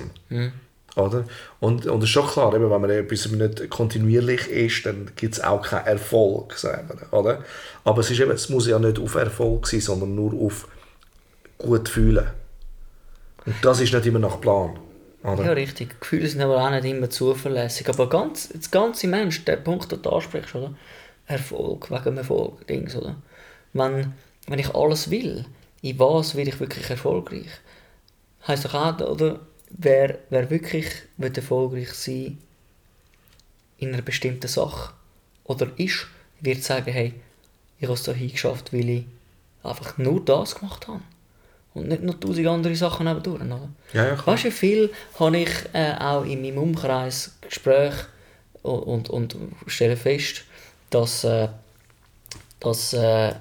Oder? 0.95 1.25
Und, 1.59 1.85
und 1.85 1.99
es 1.99 2.05
ist 2.05 2.09
schon 2.09 2.27
klar, 2.27 2.53
eben, 2.53 2.69
wenn 2.69 2.81
man 2.81 2.89
etwas 2.89 3.29
nicht 3.29 3.69
kontinuierlich 3.69 4.49
ist, 4.49 4.85
dann 4.85 5.11
gibt 5.15 5.35
es 5.35 5.41
auch 5.41 5.61
keinen 5.61 5.85
Erfolg. 5.85 6.61
Wir, 6.61 7.13
oder? 7.13 7.43
Aber 7.83 8.01
es, 8.01 8.11
ist 8.11 8.19
eben, 8.19 8.31
es 8.31 8.49
muss 8.49 8.67
ja 8.67 8.77
nicht 8.77 8.99
auf 8.99 9.15
Erfolg 9.15 9.67
sein, 9.67 9.81
sondern 9.81 10.15
nur 10.15 10.33
auf 10.33 10.67
gut 11.57 11.87
fühlen. 11.87 12.27
Und 13.45 13.55
das 13.61 13.79
ist 13.79 13.93
nicht 13.93 14.05
immer 14.05 14.19
nach 14.19 14.41
Plan. 14.41 14.77
Oder? 15.23 15.45
ja, 15.45 15.51
richtig. 15.51 15.99
Gefühle 15.99 16.27
sind 16.27 16.41
aber 16.41 16.65
auch 16.65 16.69
nicht 16.71 16.85
immer 16.85 17.09
zuverlässig. 17.09 17.87
Aber 17.89 18.09
ganz, 18.09 18.49
das 18.49 18.71
ganze 18.71 19.07
Mensch, 19.07 19.45
der 19.45 19.57
Punkt, 19.57 19.91
den 19.91 20.01
du 20.01 20.09
ansprichst, 20.09 20.55
oder? 20.55 20.73
Erfolg, 21.27 21.91
wegen 21.91 22.17
Erfolg, 22.17 22.65
Dings, 22.67 22.95
oder? 22.95 23.15
Wenn, 23.73 24.13
wenn 24.47 24.59
ich 24.59 24.73
alles 24.73 25.09
will, 25.11 25.45
in 25.81 25.99
was 25.99 26.35
will 26.35 26.47
ich 26.47 26.59
wirklich 26.59 26.89
erfolgreich? 26.89 27.49
Heißt 28.47 28.65
doch 28.65 28.73
auch, 28.73 28.99
oder? 28.99 29.39
Wer, 29.69 30.17
wer 30.29 30.49
wirklich 30.49 30.87
will 31.17 31.33
erfolgreich 31.33 31.93
sein 31.93 32.37
in 33.77 33.93
einer 33.93 34.01
bestimmten 34.01 34.47
Sache 34.47 34.93
oder 35.45 35.67
ist, 35.77 36.07
wird 36.41 36.63
sagen, 36.63 36.91
hey, 36.91 37.13
ich 37.79 37.83
habe 37.83 37.93
es 37.93 38.03
da 38.03 38.11
hingeschafft, 38.11 38.73
weil 38.73 38.89
ich 38.89 39.05
einfach 39.63 39.97
nur 39.97 40.23
das 40.23 40.55
gemacht 40.55 40.87
habe. 40.87 41.01
Und 41.73 41.87
nicht 41.87 42.03
noch 42.03 42.19
tausend 42.19 42.47
andere 42.47 42.75
Sachen 42.75 43.05
nebendurch, 43.05 43.41
oder? 43.41 43.69
Ja, 43.93 44.07
ja, 44.07 44.15
klar. 44.15 44.27
Weißt 44.27 44.45
du, 44.45 44.51
viel 44.51 44.89
habe 45.17 45.37
ich 45.37 45.49
äh, 45.73 45.93
auch 45.99 46.25
in 46.25 46.41
meinem 46.41 46.57
Umkreis 46.57 47.37
Gespräche 47.41 48.07
und, 48.61 49.09
und, 49.09 49.33
und 49.33 49.37
stelle 49.67 49.95
fest, 49.95 50.43
dass, 50.89 51.23
äh, 51.23 51.47
dass 52.59 52.93
äh, 52.93 53.33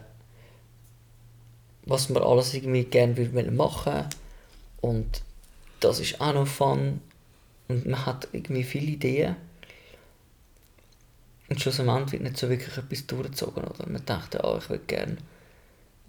was 1.84 2.08
man 2.08 2.22
alles 2.22 2.54
irgendwie 2.54 2.84
gerne 2.84 3.16
würde 3.16 3.50
machen 3.50 4.04
und 4.80 5.22
das 5.80 5.98
ist 5.98 6.20
auch 6.20 6.34
noch 6.34 6.46
fun 6.46 7.00
und 7.68 7.86
man 7.86 8.06
hat 8.06 8.28
irgendwie 8.32 8.62
viele 8.62 8.92
Ideen 8.92 9.36
und 11.48 11.60
schlussendlich 11.60 12.12
wird 12.12 12.22
nicht 12.22 12.36
so 12.38 12.48
wirklich 12.48 12.76
etwas 12.78 13.06
durchgezogen 13.06 13.64
oder 13.64 13.88
man 13.88 14.04
denkt, 14.04 14.42
ah, 14.42 14.58
ich 14.58 14.70
würde 14.70 14.84
gerne 14.86 15.16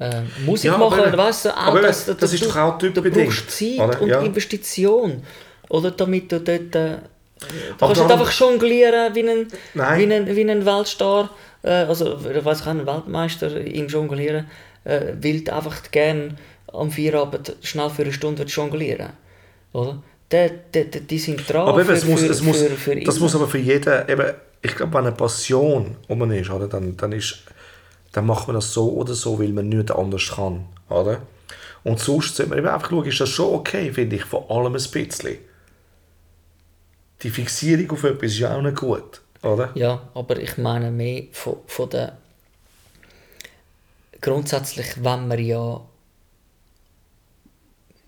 ähm, 0.02 0.32
Musik 0.46 0.72
Ja, 0.72 0.78
machen, 0.78 1.00
aber- 1.04 1.18
weißt 1.18 1.46
du, 1.46 1.50
auch 1.50 1.68
aber 1.68 1.82
das, 1.82 2.06
das 2.06 2.34
ist 2.34 2.44
doch 2.46 2.56
auch 2.56 2.78
du 2.78 2.92
brauchst 2.92 3.52
Zeit 3.52 3.80
oder? 3.80 4.02
und 4.02 4.10
Ja. 4.10 4.22
Investition, 4.22 5.22
oder 5.70 5.92
damit 5.92 6.32
du 6.32 6.40
dort 6.40 6.76
äh, 6.76 6.98
du 7.40 7.78
kannst 7.80 8.02
nicht 8.02 8.12
einfach 8.12 8.32
jonglieren 8.32 9.14
wie 9.16 9.30
ein, 9.30 9.48
Nein. 9.74 10.00
wie 10.10 10.14
ein, 10.14 10.36
wie 10.36 10.52
ein 10.52 10.66
Weltstar, 10.66 11.30
äh, 11.64 11.70
also 11.70 12.18
ich 12.36 12.44
weiß 12.44 12.64
kein 12.64 12.86
Weltmeister 12.86 13.56
im 13.62 13.88
Jonglieren, 13.88 14.46
äh, 14.84 15.14
will 15.20 15.48
einfach 15.50 15.92
gerne 15.92 16.36
am 16.74 16.90
Feierabend 16.92 17.56
schnell 17.62 17.90
für 17.90 18.04
eine 18.04 18.14
Stunde 18.14 18.44
jonglieren, 18.44 19.10
oder? 19.74 20.02
Die, 20.32 20.50
die, 20.74 20.90
die, 20.90 21.02
die 21.02 21.20
sind 21.20 21.48
dran 21.52 21.68
Aber 21.68 21.82
eben, 21.82 21.88
für, 21.90 21.94
es 21.94 22.06
muss, 22.06 22.22
für, 22.22 22.32
es 22.32 22.42
muss, 22.42 22.58
für, 22.58 22.70
für 22.70 22.96
das 23.02 23.16
immer. 23.18 23.24
muss 23.26 23.36
aber 23.36 23.48
für 23.50 23.58
jeden, 23.58 24.10
eben, 24.10 24.34
ich 24.62 24.76
glaube, 24.76 24.94
wenn 24.94 25.06
eine 25.08 25.12
Passion 25.12 25.98
um 26.08 26.32
ist, 26.32 26.50
oder, 26.50 26.68
dann, 26.70 26.96
dann, 26.96 27.12
ist, 27.12 27.40
dann 28.12 28.26
macht 28.26 28.48
man 28.48 28.56
das 28.56 28.74
so 28.74 28.92
oder 28.94 29.14
so, 29.14 29.40
weil 29.40 29.54
man 29.54 29.70
nichts 29.70 29.92
anders 29.92 30.32
kann. 30.36 30.66
Oder? 30.90 31.22
Und 31.84 32.00
sonst 32.00 32.36
sollte 32.36 32.50
man 32.50 32.60
eben 32.60 32.68
einfach 32.68 32.90
schauen, 32.90 33.06
ist 33.06 33.20
das 33.20 33.30
schon 33.30 33.56
okay, 33.56 33.92
finde 33.92 34.18
ich, 34.18 34.26
vor 34.26 34.50
allem 34.52 34.68
ein 34.68 34.74
bisschen. 34.74 35.38
Die 37.22 37.30
Fixierung 37.30 37.92
auf 37.92 38.04
etwas 38.04 38.32
ist 38.32 38.40
ja 38.40 38.56
auch 38.56 38.62
nicht 38.62 38.78
gut. 38.78 39.22
Oder? 39.44 39.72
Ja, 39.76 40.02
aber 40.14 40.38
ich 40.38 40.58
meine 40.58 40.92
mehr 40.92 41.24
von, 41.32 41.58
von 41.68 41.90
der. 41.90 42.18
Grundsätzlich 44.20 45.04
wenn 45.04 45.28
wir 45.30 45.40
ja 45.40 45.82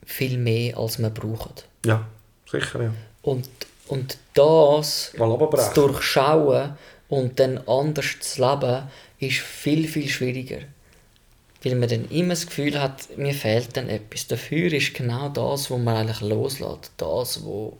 viel 0.06 0.38
mehr 0.38 0.78
als 0.78 1.00
wir 1.00 1.10
brauchen. 1.10 1.54
Ja, 1.86 2.06
sicher, 2.50 2.84
ja. 2.84 2.94
Und, 3.24 3.48
und 3.88 4.18
das 4.34 5.12
zu 5.12 5.74
durchschauen 5.74 6.78
und 7.10 7.40
dann 7.40 7.60
anders 7.68 8.20
zu 8.20 8.42
leben, 8.42 8.84
ist 9.28 9.40
viel, 9.40 9.88
viel 9.88 10.10
schwieriger. 10.10 10.60
Weil 11.64 11.76
man 11.76 11.88
dann 11.88 12.10
immer 12.10 12.34
das 12.34 12.46
Gefühl 12.46 12.80
hat, 12.80 13.18
mir 13.18 13.34
fehlt 13.34 13.78
dann 13.78 13.90
etwas. 13.90 14.28
Dafür 14.28 14.72
ist 14.74 14.94
genau 14.94 15.30
das, 15.30 15.72
was 15.72 15.80
man 15.80 15.96
eigentlich 15.96 16.22
loslässt. 16.22 16.92
Das, 16.98 17.44
wo, 17.44 17.78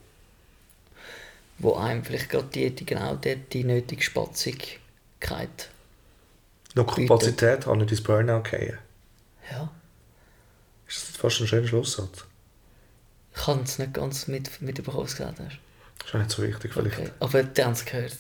wo 1.60 1.76
einem 1.76 2.04
vielleicht 2.04 2.30
gerade 2.30 2.48
die, 2.48 2.70
die, 2.70 2.86
genau 2.86 3.16
die, 3.16 3.36
die 3.36 3.64
nötige 3.66 4.02
Spatzigkeit. 4.02 4.80
Noch 6.76 6.96
Kapazität 6.96 7.66
haben, 7.66 7.80
nicht 7.80 7.92
ins 7.92 8.02
Burnout 8.02 8.44
gehen. 8.44 8.78
Ja. 9.52 9.70
Ist 10.88 11.10
das 11.10 11.18
fast 11.18 11.42
ein 11.42 11.48
schöner 11.48 11.68
Schlusssatz? 11.68 12.26
Ich 13.36 13.44
kann 13.44 13.64
es 13.64 13.80
nicht 13.80 13.94
ganz 13.94 14.28
mit, 14.28 14.62
mitbekommen, 14.62 15.04
was 15.04 15.12
du 15.12 15.18
gesagt 15.18 15.40
hast. 15.40 15.60
Ist 16.06 16.16
auch 16.16 16.20
nicht 16.20 16.32
so 16.32 16.44
wichtig 16.44 16.74
vielleicht. 16.74 17.00
Okay. 17.00 17.10
Aber 17.20 17.44
die 17.44 17.64
haben 17.64 17.74
es 17.74 17.86
gehört. 17.86 18.18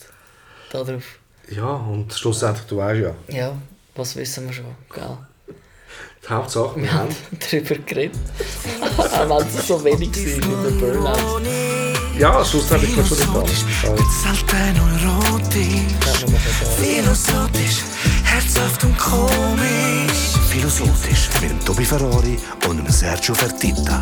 Darauf. 0.71 1.19
Ja, 1.49 1.73
und 1.73 2.13
schlussendlich, 2.13 2.65
du 2.67 2.77
weißt 2.77 3.01
ja. 3.01 3.15
Ja, 3.27 3.56
was 3.95 4.15
wissen 4.15 4.45
wir 4.47 4.53
schon, 4.53 4.75
gell? 4.93 5.17
Die 6.23 6.29
Hauptsache, 6.29 6.75
wir 6.75 6.84
Wir 6.84 6.93
haben... 6.93 7.15
darüber 7.39 7.75
geredet. 7.75 8.19
Auch 8.97 9.29
wenn 9.29 9.47
es 9.47 9.67
so 9.67 9.84
wenig 9.84 10.10
war 10.15 10.69
über 10.69 10.71
Burnout. 10.71 11.41
Ja, 12.17 12.45
schlussendlich 12.45 12.95
kannst 12.95 13.12
du 13.12 13.15
nicht 13.15 13.34
mal 13.34 13.43
philosophisch, 16.77 17.82
herzhaft 18.23 18.84
und 18.84 18.97
komisch. 18.97 20.34
Philosophisch 20.49 21.29
mit 21.41 21.51
dem 21.51 21.60
Tobi 21.65 21.84
Ferrari 21.86 22.38
und 22.67 22.77
dem 22.77 22.89
Sergio 22.89 23.34
Fertitta. 23.34 24.01